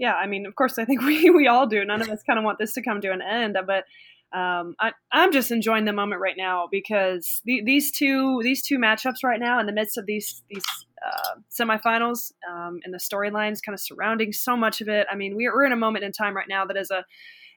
yeah, 0.00 0.14
I 0.14 0.26
mean, 0.26 0.46
of 0.46 0.56
course, 0.56 0.78
I 0.78 0.86
think 0.86 1.02
we, 1.06 1.30
we 1.30 1.46
all 1.46 1.66
do. 1.66 1.84
None 1.84 2.00
of 2.00 2.08
us 2.08 2.22
kind 2.24 2.38
of 2.38 2.44
want 2.44 2.58
this 2.58 2.72
to 2.72 2.82
come 2.82 3.00
to 3.02 3.12
an 3.12 3.22
end, 3.22 3.56
but 3.66 3.84
um, 4.32 4.76
I, 4.78 4.92
I'm 5.10 5.32
just 5.32 5.50
enjoying 5.50 5.86
the 5.86 5.92
moment 5.92 6.20
right 6.20 6.36
now 6.36 6.68
because 6.70 7.42
the, 7.44 7.62
these 7.64 7.90
two 7.90 8.40
these 8.44 8.62
two 8.62 8.78
matchups 8.78 9.24
right 9.24 9.40
now 9.40 9.58
in 9.58 9.66
the 9.66 9.72
midst 9.72 9.98
of 9.98 10.06
these 10.06 10.42
these 10.48 10.62
uh, 11.04 11.40
semifinals 11.50 12.32
um, 12.48 12.78
and 12.84 12.94
the 12.94 12.98
storylines 12.98 13.60
kind 13.64 13.74
of 13.74 13.80
surrounding 13.80 14.32
so 14.32 14.56
much 14.56 14.80
of 14.80 14.88
it. 14.88 15.06
I 15.10 15.16
mean, 15.16 15.34
we're, 15.34 15.52
we're 15.52 15.64
in 15.64 15.72
a 15.72 15.76
moment 15.76 16.04
in 16.04 16.12
time 16.12 16.36
right 16.36 16.48
now 16.48 16.64
that 16.64 16.76
as 16.76 16.90
a 16.90 17.04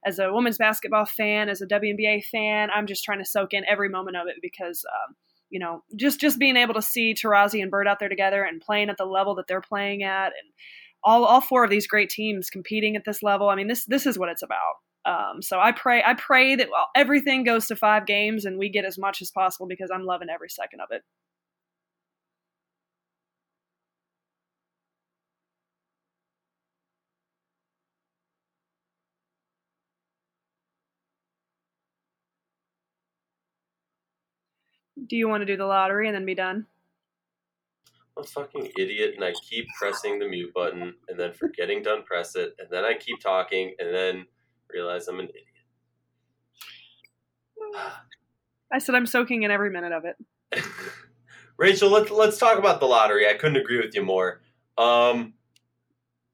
as 0.06 0.18
a 0.18 0.34
women's 0.34 0.58
basketball 0.58 1.06
fan, 1.06 1.48
as 1.48 1.62
a 1.62 1.68
WNBA 1.68 2.26
fan, 2.26 2.70
I'm 2.74 2.88
just 2.88 3.04
trying 3.04 3.20
to 3.20 3.26
soak 3.26 3.54
in 3.54 3.64
every 3.70 3.90
moment 3.90 4.18
of 4.18 4.28
it 4.28 4.38
because. 4.42 4.84
Um, 4.86 5.16
you 5.50 5.60
know, 5.60 5.84
just 5.96 6.20
just 6.20 6.40
being 6.40 6.58
able 6.58 6.74
to 6.74 6.82
see 6.82 7.14
Taurasi 7.14 7.62
and 7.62 7.70
Bird 7.70 7.88
out 7.88 8.00
there 8.00 8.10
together 8.10 8.44
and 8.44 8.60
playing 8.60 8.90
at 8.90 8.98
the 8.98 9.06
level 9.06 9.36
that 9.36 9.46
they're 9.46 9.62
playing 9.62 10.02
at, 10.02 10.30
and 10.30 10.52
all 11.04 11.26
all 11.26 11.42
four 11.42 11.64
of 11.64 11.70
these 11.70 11.86
great 11.86 12.10
teams 12.10 12.50
competing 12.50 12.96
at 12.96 13.06
this 13.06 13.22
level. 13.22 13.50
I 13.50 13.56
mean, 13.56 13.68
this 13.68 13.86
this 13.86 14.08
is 14.08 14.18
what 14.18 14.30
it's 14.30 14.42
about. 14.42 14.78
Um, 15.06 15.42
so 15.42 15.60
I 15.60 15.72
pray 15.74 16.02
I 16.06 16.14
pray 16.14 16.56
that 16.56 16.70
well, 16.72 16.88
everything 16.96 17.44
goes 17.44 17.68
to 17.68 17.76
five 17.76 18.06
games 18.06 18.46
and 18.46 18.58
we 18.58 18.70
get 18.70 18.86
as 18.86 18.98
much 18.98 19.22
as 19.22 19.32
possible 19.32 19.68
because 19.68 19.90
I'm 19.94 20.06
loving 20.06 20.30
every 20.30 20.50
second 20.50 20.80
of 20.80 20.90
it. 20.92 21.04
Do 35.08 35.18
you 35.18 35.28
want 35.28 35.42
to 35.42 35.46
do 35.46 35.58
the 35.58 35.66
lottery 35.66 36.08
and 36.08 36.16
then 36.16 36.26
be 36.26 36.36
done? 36.36 36.66
I'm 38.16 38.24
a 38.24 38.28
fucking 38.28 38.72
idiot 38.78 39.16
and 39.16 39.24
I 39.24 39.34
keep 39.50 39.68
pressing 39.78 40.20
the 40.20 40.28
mute 40.28 40.54
button 40.54 40.94
and 41.10 41.20
then 41.20 41.34
forgetting 41.34 41.84
to 41.84 41.96
unpress 41.96 42.36
it 42.36 42.54
and 42.60 42.70
then 42.70 42.86
I 42.86 42.94
keep 42.94 43.20
talking 43.20 43.74
and 43.80 43.94
then 43.94 44.26
realize 44.74 45.08
I'm 45.08 45.20
an 45.20 45.30
idiot. 45.30 45.46
I 48.72 48.80
said 48.80 48.96
I'm 48.96 49.06
soaking 49.06 49.44
in 49.44 49.52
every 49.52 49.70
minute 49.70 49.92
of 49.92 50.06
it. 50.06 50.64
Rachel, 51.58 51.90
let's 51.90 52.12
let's 52.12 52.38
talk 52.38 52.58
about 52.58 52.80
the 52.80 52.86
lottery. 52.86 53.30
I 53.30 53.36
couldn't 53.36 53.58
agree 53.58 53.80
with 53.80 53.96
you 53.96 54.04
more. 54.04 54.42
Um, 54.78 55.34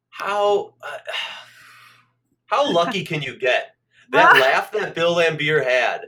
how 0.10 0.76
uh, 0.82 0.98
how 2.48 2.72
lucky 2.72 3.04
can 3.04 3.22
you 3.22 3.38
get? 3.38 3.76
That 4.12 4.34
laugh 4.42 4.72
that 4.72 4.96
Bill 4.96 5.16
Laimbeer 5.16 5.64
had 5.64 6.08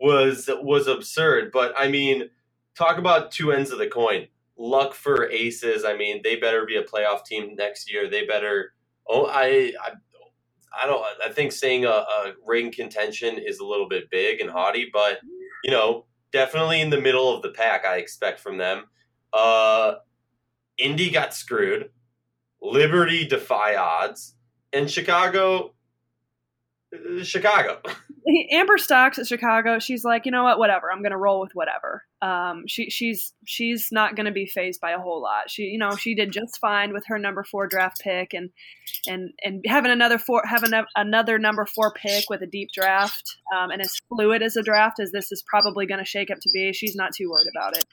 was 0.00 0.48
was 0.62 0.86
absurd. 0.86 1.52
But 1.52 1.74
I 1.78 1.88
mean, 1.88 2.30
talk 2.76 2.98
about 2.98 3.30
two 3.30 3.52
ends 3.52 3.70
of 3.70 3.78
the 3.78 3.86
coin. 3.86 4.28
Luck 4.58 4.94
for 4.94 5.30
Aces. 5.30 5.84
I 5.84 5.96
mean, 5.96 6.20
they 6.24 6.36
better 6.36 6.64
be 6.64 6.76
a 6.76 6.82
playoff 6.82 7.24
team 7.24 7.54
next 7.56 7.92
year. 7.92 8.08
They 8.08 8.26
better. 8.26 8.72
Oh, 9.08 9.26
I, 9.26 9.72
I 9.80 9.92
I 10.82 10.86
don't. 10.86 11.02
I 11.24 11.28
think 11.30 11.52
saying 11.52 11.84
a, 11.84 11.88
a 11.88 12.32
ring 12.46 12.70
contention 12.72 13.38
is 13.38 13.58
a 13.58 13.64
little 13.64 13.88
bit 13.88 14.10
big 14.10 14.40
and 14.40 14.50
haughty, 14.50 14.88
but 14.92 15.18
you 15.64 15.70
know, 15.70 16.04
definitely 16.32 16.80
in 16.80 16.90
the 16.90 17.00
middle 17.00 17.34
of 17.34 17.42
the 17.42 17.50
pack. 17.50 17.84
I 17.84 17.96
expect 17.96 18.40
from 18.40 18.58
them. 18.58 18.84
Uh, 19.32 19.94
Indy 20.78 21.10
got 21.10 21.34
screwed. 21.34 21.90
Liberty 22.62 23.26
defy 23.26 23.76
odds, 23.76 24.34
and 24.72 24.90
Chicago. 24.90 25.74
uh, 26.94 27.22
Chicago. 27.22 27.80
Amber 28.50 28.76
Stocks 28.76 29.18
at 29.18 29.26
Chicago. 29.26 29.78
She's 29.78 30.04
like, 30.04 30.26
you 30.26 30.32
know 30.32 30.42
what? 30.42 30.58
Whatever. 30.58 30.90
I'm 30.90 31.02
gonna 31.02 31.18
roll 31.18 31.40
with 31.40 31.52
whatever. 31.54 32.04
Um, 32.20 32.64
she 32.66 32.90
she's 32.90 33.32
she's 33.44 33.90
not 33.92 34.16
gonna 34.16 34.32
be 34.32 34.46
phased 34.46 34.80
by 34.80 34.90
a 34.92 34.98
whole 34.98 35.22
lot. 35.22 35.48
She 35.48 35.62
you 35.64 35.78
know 35.78 35.94
she 35.94 36.14
did 36.14 36.32
just 36.32 36.58
fine 36.58 36.92
with 36.92 37.04
her 37.06 37.18
number 37.18 37.44
four 37.44 37.68
draft 37.68 38.00
pick 38.00 38.34
and 38.34 38.50
and 39.06 39.30
and 39.44 39.64
having 39.66 39.92
another 39.92 40.18
four 40.18 40.42
having 40.44 40.72
a, 40.72 40.86
another 40.96 41.38
number 41.38 41.66
four 41.66 41.92
pick 41.92 42.28
with 42.28 42.42
a 42.42 42.46
deep 42.46 42.70
draft 42.72 43.36
um, 43.56 43.70
and 43.70 43.80
as 43.80 44.00
fluid 44.08 44.42
as 44.42 44.56
a 44.56 44.62
draft 44.62 44.98
as 44.98 45.12
this 45.12 45.30
is 45.30 45.42
probably 45.42 45.86
to 45.86 46.04
shake 46.04 46.30
up 46.30 46.38
to 46.40 46.50
be. 46.52 46.72
She's 46.72 46.96
not 46.96 47.14
too 47.14 47.30
worried 47.30 47.48
about 47.56 47.76
it. 47.76 47.84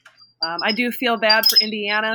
Um, 0.42 0.58
I 0.62 0.72
do 0.72 0.90
feel 0.90 1.16
bad 1.16 1.46
for 1.46 1.56
Indiana. 1.60 2.14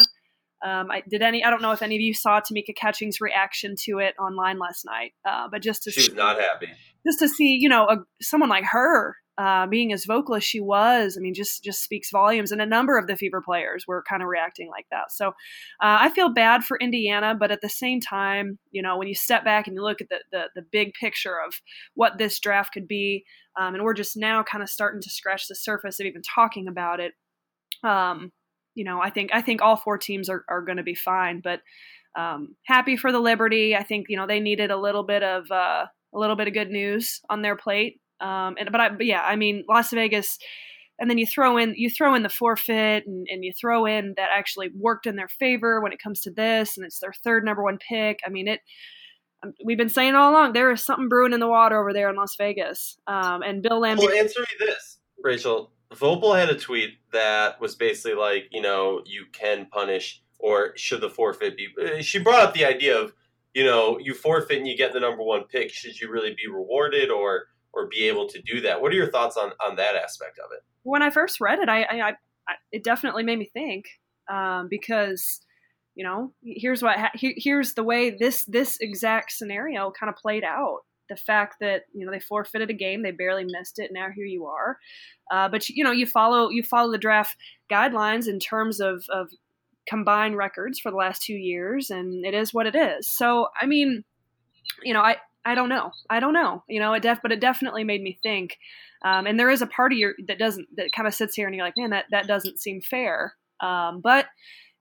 Um, 0.65 0.91
I 0.91 1.03
did 1.09 1.21
any. 1.21 1.43
I 1.43 1.49
don't 1.49 1.61
know 1.61 1.71
if 1.71 1.81
any 1.81 1.95
of 1.95 2.01
you 2.01 2.13
saw 2.13 2.41
Tamika 2.41 2.75
Catchings' 2.75 3.21
reaction 3.21 3.75
to 3.85 3.99
it 3.99 4.15
online 4.19 4.59
last 4.59 4.85
night, 4.85 5.13
uh, 5.27 5.47
but 5.51 5.61
just 5.61 5.83
to 5.83 5.91
She 5.91 6.01
see, 6.01 6.09
was 6.11 6.17
not 6.17 6.39
happy. 6.39 6.67
just 7.05 7.19
to 7.19 7.27
see, 7.29 7.57
you 7.59 7.69
know, 7.69 7.85
a, 7.87 7.97
someone 8.21 8.49
like 8.49 8.65
her 8.65 9.15
uh, 9.37 9.67
being 9.67 9.93
as 9.93 10.03
vocal 10.03 10.35
as 10.35 10.43
she 10.43 10.59
was, 10.59 11.15
I 11.17 11.21
mean, 11.21 11.33
just 11.33 11.63
just 11.63 11.81
speaks 11.81 12.11
volumes. 12.11 12.51
And 12.51 12.61
a 12.61 12.65
number 12.65 12.97
of 12.97 13.07
the 13.07 13.15
Fever 13.15 13.41
players 13.41 13.85
were 13.87 14.03
kind 14.09 14.21
of 14.21 14.27
reacting 14.27 14.69
like 14.69 14.85
that. 14.91 15.13
So 15.13 15.29
uh, 15.29 15.31
I 15.81 16.09
feel 16.09 16.33
bad 16.33 16.65
for 16.65 16.77
Indiana, 16.81 17.35
but 17.39 17.51
at 17.51 17.61
the 17.61 17.69
same 17.69 18.01
time, 18.01 18.59
you 18.71 18.81
know, 18.81 18.97
when 18.97 19.07
you 19.07 19.15
step 19.15 19.45
back 19.45 19.65
and 19.65 19.75
you 19.75 19.81
look 19.81 20.01
at 20.01 20.09
the 20.09 20.19
the, 20.33 20.43
the 20.55 20.61
big 20.61 20.93
picture 20.93 21.37
of 21.39 21.53
what 21.93 22.17
this 22.17 22.37
draft 22.37 22.73
could 22.73 22.87
be, 22.87 23.23
um, 23.57 23.75
and 23.75 23.83
we're 23.85 23.93
just 23.93 24.17
now 24.17 24.43
kind 24.43 24.61
of 24.61 24.69
starting 24.69 24.99
to 25.01 25.09
scratch 25.09 25.47
the 25.47 25.55
surface 25.55 26.01
of 26.01 26.05
even 26.05 26.21
talking 26.21 26.67
about 26.67 26.99
it. 26.99 27.13
Um, 27.81 28.33
you 28.75 28.83
know, 28.85 29.01
I 29.01 29.09
think 29.09 29.31
I 29.33 29.41
think 29.41 29.61
all 29.61 29.75
four 29.75 29.97
teams 29.97 30.29
are, 30.29 30.43
are 30.49 30.61
going 30.61 30.77
to 30.77 30.83
be 30.83 30.95
fine, 30.95 31.41
but 31.43 31.61
um, 32.17 32.55
happy 32.65 32.97
for 32.97 33.11
the 33.11 33.19
Liberty. 33.19 33.75
I 33.75 33.83
think 33.83 34.07
you 34.09 34.17
know 34.17 34.27
they 34.27 34.39
needed 34.39 34.71
a 34.71 34.77
little 34.77 35.03
bit 35.03 35.23
of 35.23 35.51
uh, 35.51 35.85
a 36.13 36.17
little 36.19 36.35
bit 36.35 36.47
of 36.47 36.53
good 36.53 36.69
news 36.71 37.21
on 37.29 37.41
their 37.41 37.55
plate. 37.55 37.99
Um, 38.19 38.55
and 38.59 38.69
but 38.71 38.81
I, 38.81 38.89
but 38.89 39.05
yeah, 39.05 39.21
I 39.21 39.35
mean 39.35 39.63
Las 39.69 39.91
Vegas, 39.91 40.37
and 40.99 41.09
then 41.09 41.17
you 41.17 41.25
throw 41.25 41.57
in 41.57 41.73
you 41.77 41.89
throw 41.89 42.15
in 42.15 42.23
the 42.23 42.29
forfeit, 42.29 43.05
and, 43.05 43.27
and 43.29 43.43
you 43.45 43.53
throw 43.59 43.85
in 43.85 44.13
that 44.17 44.29
actually 44.33 44.69
worked 44.77 45.05
in 45.07 45.15
their 45.15 45.27
favor 45.27 45.81
when 45.81 45.93
it 45.93 46.01
comes 46.01 46.21
to 46.21 46.31
this, 46.31 46.77
and 46.77 46.85
it's 46.85 46.99
their 46.99 47.13
third 47.23 47.45
number 47.45 47.63
one 47.63 47.77
pick. 47.77 48.19
I 48.25 48.29
mean 48.29 48.47
it. 48.47 48.61
um, 49.43 49.53
We've 49.63 49.77
been 49.77 49.89
saying 49.89 50.15
all 50.15 50.31
along 50.31 50.53
there 50.53 50.71
is 50.71 50.83
something 50.83 51.07
brewing 51.09 51.33
in 51.33 51.39
the 51.39 51.47
water 51.47 51.79
over 51.79 51.93
there 51.93 52.09
in 52.09 52.15
Las 52.15 52.35
Vegas. 52.37 52.97
Um, 53.07 53.41
and 53.41 53.61
Bill 53.61 53.79
Lamb, 53.79 53.97
Well, 53.97 54.09
answer 54.11 54.41
me 54.41 54.65
this, 54.65 54.97
Rachel. 55.23 55.71
Voepel 55.93 56.37
had 56.37 56.49
a 56.49 56.57
tweet 56.59 56.99
that 57.11 57.59
was 57.59 57.75
basically 57.75 58.13
like, 58.15 58.47
you 58.51 58.61
know, 58.61 59.01
you 59.05 59.25
can 59.31 59.65
punish 59.71 60.21
or 60.37 60.73
should 60.77 61.01
the 61.01 61.09
forfeit 61.09 61.57
be? 61.57 61.67
uh, 61.81 62.01
She 62.01 62.19
brought 62.19 62.41
up 62.41 62.53
the 62.53 62.65
idea 62.65 62.97
of, 62.97 63.13
you 63.53 63.63
know, 63.65 63.97
you 63.99 64.13
forfeit 64.13 64.57
and 64.59 64.67
you 64.67 64.77
get 64.77 64.93
the 64.93 64.99
number 64.99 65.23
one 65.23 65.43
pick. 65.45 65.71
Should 65.71 65.99
you 65.99 66.09
really 66.09 66.35
be 66.35 66.47
rewarded 66.51 67.09
or 67.09 67.45
or 67.71 67.87
be 67.87 68.07
able 68.07 68.27
to 68.27 68.41
do 68.41 68.61
that? 68.61 68.81
What 68.81 68.91
are 68.91 68.95
your 68.95 69.11
thoughts 69.11 69.37
on 69.37 69.51
on 69.65 69.75
that 69.77 69.95
aspect 69.95 70.39
of 70.39 70.51
it? 70.53 70.63
when 70.83 71.01
I 71.03 71.09
first 71.09 71.41
read 71.41 71.59
it, 71.59 71.69
I, 71.69 71.83
I, 71.83 72.09
I 72.47 72.53
it 72.71 72.83
definitely 72.83 73.23
made 73.23 73.37
me 73.37 73.49
think 73.53 73.85
um, 74.31 74.67
because 74.69 75.39
you 75.95 76.03
know 76.03 76.33
here's 76.43 76.81
what 76.81 76.97
ha- 76.97 77.11
here's 77.15 77.73
the 77.73 77.83
way 77.83 78.11
this 78.11 78.45
this 78.45 78.77
exact 78.79 79.31
scenario 79.31 79.91
kind 79.91 80.09
of 80.09 80.15
played 80.15 80.43
out. 80.43 80.79
The 81.09 81.15
fact 81.15 81.57
that 81.59 81.83
you 81.93 82.05
know 82.05 82.11
they 82.11 82.19
forfeited 82.19 82.69
a 82.69 82.73
game, 82.73 83.03
they 83.03 83.11
barely 83.11 83.45
missed 83.45 83.79
it. 83.79 83.91
Now 83.91 84.09
here 84.13 84.25
you 84.25 84.45
are, 84.45 84.77
uh, 85.31 85.49
but 85.49 85.67
you 85.69 85.83
know 85.83 85.91
you 85.91 86.05
follow 86.05 86.49
you 86.49 86.63
follow 86.63 86.91
the 86.91 86.97
draft 86.97 87.35
guidelines 87.71 88.27
in 88.27 88.39
terms 88.39 88.79
of 88.79 89.03
of 89.09 89.29
combined 89.87 90.37
records 90.37 90.79
for 90.79 90.91
the 90.91 90.97
last 90.97 91.23
two 91.23 91.33
years, 91.33 91.89
and 91.89 92.25
it 92.25 92.33
is 92.33 92.53
what 92.53 92.67
it 92.67 92.75
is. 92.75 93.07
So 93.07 93.47
I 93.59 93.65
mean, 93.65 94.03
you 94.83 94.93
know, 94.93 95.01
I 95.01 95.17
I 95.45 95.55
don't 95.55 95.69
know, 95.69 95.91
I 96.09 96.19
don't 96.19 96.33
know, 96.33 96.63
you 96.67 96.79
know, 96.79 96.93
it 96.93 97.01
def 97.01 97.19
but 97.21 97.31
it 97.31 97.39
definitely 97.39 97.83
made 97.83 98.01
me 98.01 98.19
think. 98.21 98.57
Um, 99.03 99.25
and 99.25 99.39
there 99.39 99.49
is 99.49 99.61
a 99.61 99.67
part 99.67 99.93
of 99.93 99.97
you 99.97 100.13
that 100.27 100.37
doesn't 100.37 100.67
that 100.75 100.91
kind 100.91 101.07
of 101.07 101.13
sits 101.13 101.35
here 101.35 101.47
and 101.47 101.55
you're 101.55 101.65
like, 101.65 101.77
man, 101.77 101.91
that 101.91 102.05
that 102.11 102.27
doesn't 102.27 102.59
seem 102.59 102.81
fair. 102.81 103.33
Um, 103.61 104.01
but 104.01 104.27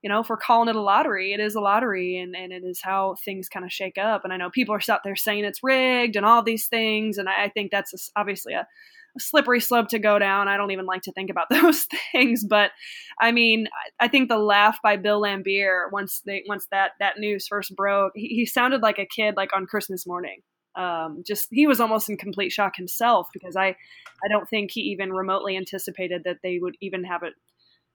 you 0.01 0.09
know, 0.09 0.21
if 0.21 0.29
we're 0.29 0.37
calling 0.37 0.69
it 0.69 0.75
a 0.75 0.81
lottery, 0.81 1.33
it 1.33 1.39
is 1.39 1.55
a 1.55 1.59
lottery, 1.59 2.17
and, 2.17 2.35
and 2.35 2.53
it 2.53 2.63
is 2.63 2.81
how 2.81 3.15
things 3.25 3.49
kind 3.49 3.65
of 3.65 3.71
shake 3.71 3.97
up. 3.97 4.23
And 4.23 4.31
I 4.31 4.37
know 4.37 4.49
people 4.49 4.73
are 4.73 4.81
out 4.89 5.01
there 5.03 5.15
saying 5.15 5.43
it's 5.43 5.63
rigged 5.63 6.15
and 6.15 6.25
all 6.25 6.41
these 6.41 6.67
things, 6.67 7.17
and 7.17 7.27
I, 7.27 7.45
I 7.45 7.49
think 7.49 7.71
that's 7.71 7.93
a, 7.93 8.19
obviously 8.19 8.53
a, 8.53 8.61
a 8.61 9.19
slippery 9.19 9.59
slope 9.59 9.89
to 9.89 9.99
go 9.99 10.17
down. 10.17 10.47
I 10.47 10.55
don't 10.55 10.71
even 10.71 10.85
like 10.85 11.01
to 11.03 11.11
think 11.11 11.29
about 11.29 11.47
those 11.49 11.85
things, 12.13 12.45
but 12.45 12.71
I 13.19 13.31
mean, 13.31 13.67
I, 13.99 14.05
I 14.05 14.07
think 14.07 14.29
the 14.29 14.37
laugh 14.37 14.79
by 14.81 14.95
Bill 14.95 15.21
Laimbeer 15.21 15.91
once 15.91 16.21
they 16.25 16.43
once 16.47 16.67
that 16.71 16.91
that 16.99 17.19
news 17.19 17.47
first 17.47 17.75
broke, 17.75 18.13
he, 18.15 18.27
he 18.27 18.45
sounded 18.45 18.81
like 18.81 18.99
a 18.99 19.05
kid 19.05 19.35
like 19.35 19.53
on 19.53 19.65
Christmas 19.65 20.07
morning. 20.07 20.41
Um, 20.75 21.23
just 21.27 21.49
he 21.51 21.67
was 21.67 21.81
almost 21.81 22.09
in 22.09 22.15
complete 22.15 22.51
shock 22.51 22.77
himself 22.77 23.27
because 23.33 23.57
I 23.57 23.75
I 24.23 24.27
don't 24.29 24.47
think 24.47 24.71
he 24.71 24.81
even 24.81 25.11
remotely 25.11 25.57
anticipated 25.57 26.21
that 26.23 26.37
they 26.41 26.59
would 26.59 26.77
even 26.79 27.03
have 27.03 27.23
a 27.23 27.31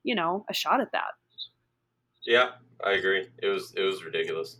you 0.02 0.14
know 0.14 0.44
a 0.50 0.54
shot 0.54 0.82
at 0.82 0.92
that. 0.92 1.12
Yeah, 2.24 2.50
I 2.82 2.92
agree. 2.92 3.26
It 3.42 3.48
was 3.48 3.72
it 3.76 3.82
was 3.82 4.04
ridiculous. 4.04 4.58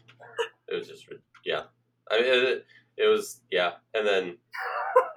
It 0.69 0.75
was 0.75 0.89
just 0.89 1.07
yeah. 1.45 1.63
I 2.11 2.21
mean, 2.21 2.27
it, 2.27 2.67
it 2.97 3.07
was 3.07 3.41
yeah, 3.51 3.73
and 3.95 4.07
then 4.07 4.37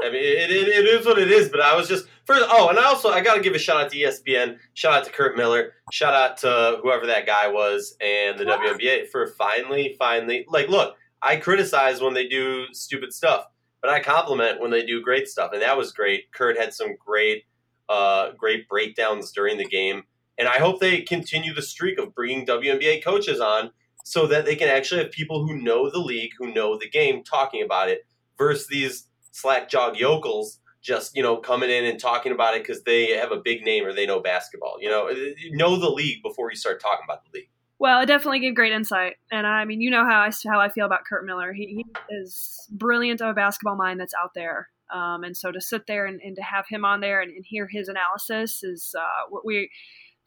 I 0.01 0.09
mean 0.09 0.23
it, 0.23 0.51
it, 0.51 0.67
it 0.67 0.85
is 0.85 1.05
what 1.05 1.19
it 1.19 1.31
is. 1.31 1.49
But 1.49 1.61
I 1.61 1.75
was 1.75 1.87
just 1.87 2.07
first. 2.25 2.45
Oh, 2.49 2.69
and 2.69 2.79
I 2.79 2.85
also 2.85 3.09
I 3.09 3.21
got 3.21 3.35
to 3.35 3.41
give 3.41 3.53
a 3.53 3.59
shout 3.59 3.83
out 3.83 3.91
to 3.91 3.97
ESPN. 3.97 4.57
Shout 4.73 4.93
out 4.93 5.05
to 5.05 5.11
Curt 5.11 5.35
Miller. 5.35 5.73
Shout 5.91 6.13
out 6.13 6.37
to 6.37 6.79
whoever 6.81 7.05
that 7.07 7.25
guy 7.25 7.47
was 7.47 7.95
and 8.01 8.39
the 8.39 8.45
WNBA 8.45 9.09
for 9.09 9.27
finally 9.27 9.95
finally 9.99 10.45
like 10.49 10.69
look. 10.69 10.95
I 11.21 11.37
criticize 11.37 11.99
when 11.99 12.13
they 12.13 12.27
do 12.27 12.65
stupid 12.73 13.11
stuff, 13.11 13.45
but 13.81 13.89
I 13.89 13.99
compliment 13.99 14.61
when 14.61 14.69
they 14.69 14.85
do 14.85 15.01
great 15.01 15.27
stuff, 15.27 15.51
and 15.51 15.61
that 15.63 15.75
was 15.75 15.91
great. 15.91 16.31
Curt 16.31 16.57
had 16.57 16.73
some 16.73 16.95
great 16.95 17.43
uh, 17.89 18.31
great 18.37 18.67
breakdowns 18.67 19.31
during 19.31 19.57
the 19.57 19.65
game. 19.65 20.03
And 20.37 20.47
I 20.47 20.59
hope 20.59 20.79
they 20.79 21.01
continue 21.01 21.53
the 21.53 21.61
streak 21.61 21.99
of 21.99 22.13
bringing 22.13 22.45
WNBA 22.45 23.03
coaches 23.03 23.39
on 23.39 23.71
so 24.03 24.27
that 24.27 24.45
they 24.45 24.55
can 24.55 24.69
actually 24.69 25.03
have 25.03 25.11
people 25.11 25.45
who 25.45 25.57
know 25.57 25.89
the 25.89 25.99
league, 25.99 26.31
who 26.37 26.53
know 26.53 26.77
the 26.77 26.89
game, 26.89 27.23
talking 27.23 27.61
about 27.61 27.89
it 27.89 28.05
versus 28.37 28.67
these 28.67 29.07
slack 29.31 29.69
jog 29.69 29.97
yokels 29.97 30.59
just, 30.81 31.15
you 31.15 31.21
know, 31.21 31.37
coming 31.37 31.69
in 31.69 31.83
and 31.85 31.99
talking 31.99 32.31
about 32.31 32.55
it 32.55 32.63
because 32.63 32.83
they 32.83 33.11
have 33.11 33.31
a 33.31 33.41
big 33.43 33.63
name 33.63 33.85
or 33.85 33.91
they 33.91 34.05
know 34.05 34.21
basketball. 34.21 34.77
You 34.79 34.89
know, 34.89 35.09
know 35.51 35.77
the 35.77 35.89
league 35.89 36.23
before 36.23 36.49
you 36.49 36.55
start 36.55 36.81
talking 36.81 37.03
about 37.03 37.23
the 37.25 37.39
league. 37.39 37.49
Well, 37.79 38.01
it 38.01 38.05
definitely 38.07 38.39
gave 38.39 38.55
great 38.55 38.73
insight, 38.73 39.17
and 39.31 39.45
I 39.45 39.63
mean, 39.65 39.81
you 39.81 39.91
know 39.91 40.03
how 40.03 40.21
I 40.21 40.31
how 40.49 40.59
I 40.59 40.69
feel 40.69 40.87
about 40.87 41.01
Curt 41.07 41.25
Miller. 41.25 41.53
He, 41.53 41.83
he 41.83 41.85
is 42.09 42.65
brilliant 42.71 43.21
of 43.21 43.27
a 43.27 43.33
basketball 43.35 43.75
mind 43.75 43.99
that's 43.99 44.15
out 44.19 44.33
there, 44.33 44.69
um, 44.91 45.23
and 45.23 45.37
so 45.37 45.51
to 45.51 45.61
sit 45.61 45.85
there 45.85 46.07
and, 46.07 46.19
and 46.23 46.35
to 46.37 46.41
have 46.41 46.65
him 46.67 46.83
on 46.85 47.01
there 47.01 47.21
and, 47.21 47.31
and 47.31 47.45
hear 47.45 47.67
his 47.67 47.87
analysis 47.87 48.63
is 48.63 48.95
uh, 48.97 49.37
we 49.45 49.69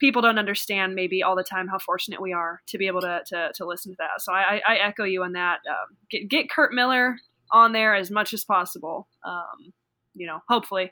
people 0.01 0.21
don't 0.23 0.39
understand 0.39 0.95
maybe 0.95 1.21
all 1.21 1.35
the 1.35 1.43
time 1.43 1.67
how 1.67 1.77
fortunate 1.77 2.19
we 2.19 2.33
are 2.33 2.61
to 2.67 2.77
be 2.77 2.87
able 2.87 2.99
to 3.01 3.21
to, 3.27 3.51
to 3.55 3.65
listen 3.65 3.93
to 3.93 3.97
that. 3.99 4.19
So 4.19 4.33
I, 4.33 4.59
I 4.67 4.75
echo 4.77 5.05
you 5.05 5.23
on 5.23 5.33
that. 5.33 5.59
Um, 5.69 5.95
get 6.09 6.27
get 6.27 6.49
Curt 6.49 6.73
Miller 6.73 7.17
on 7.53 7.71
there 7.71 7.95
as 7.95 8.11
much 8.11 8.33
as 8.33 8.43
possible. 8.43 9.07
Um, 9.23 9.71
you 10.15 10.25
know, 10.25 10.39
hopefully, 10.49 10.91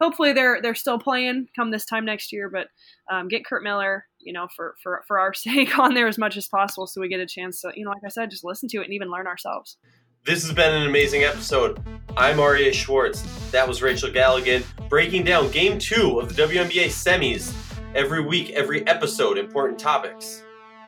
hopefully 0.00 0.32
they're 0.32 0.60
they're 0.62 0.74
still 0.74 0.98
playing 0.98 1.46
come 1.54 1.70
this 1.70 1.84
time 1.84 2.06
next 2.06 2.32
year. 2.32 2.50
But 2.50 2.68
um, 3.14 3.28
get 3.28 3.44
Curt 3.44 3.62
Miller, 3.62 4.06
you 4.18 4.32
know, 4.32 4.48
for 4.56 4.74
for 4.82 5.04
for 5.06 5.20
our 5.20 5.34
sake 5.34 5.78
on 5.78 5.92
there 5.94 6.08
as 6.08 6.18
much 6.18 6.36
as 6.36 6.48
possible, 6.48 6.86
so 6.86 7.00
we 7.00 7.08
get 7.08 7.20
a 7.20 7.26
chance 7.26 7.60
to, 7.60 7.72
you 7.76 7.84
know, 7.84 7.90
like 7.90 8.02
I 8.04 8.08
said, 8.08 8.30
just 8.30 8.44
listen 8.44 8.68
to 8.70 8.80
it 8.80 8.84
and 8.84 8.94
even 8.94 9.10
learn 9.10 9.26
ourselves. 9.26 9.76
This 10.24 10.42
has 10.42 10.52
been 10.52 10.74
an 10.74 10.88
amazing 10.88 11.22
episode. 11.22 11.80
I'm 12.16 12.38
Aryeh 12.38 12.72
Schwartz. 12.72 13.22
That 13.52 13.68
was 13.68 13.80
Rachel 13.80 14.10
Galligan 14.10 14.64
breaking 14.88 15.22
down 15.22 15.52
game 15.52 15.78
two 15.78 16.18
of 16.18 16.34
the 16.34 16.42
WNBA 16.42 16.86
semis 16.86 17.54
every 17.96 18.20
week, 18.20 18.50
every 18.50 18.86
episode, 18.86 19.38
important 19.38 19.78
topics. 19.78 20.42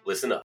Listen 0.04 0.30
up. 0.30 0.47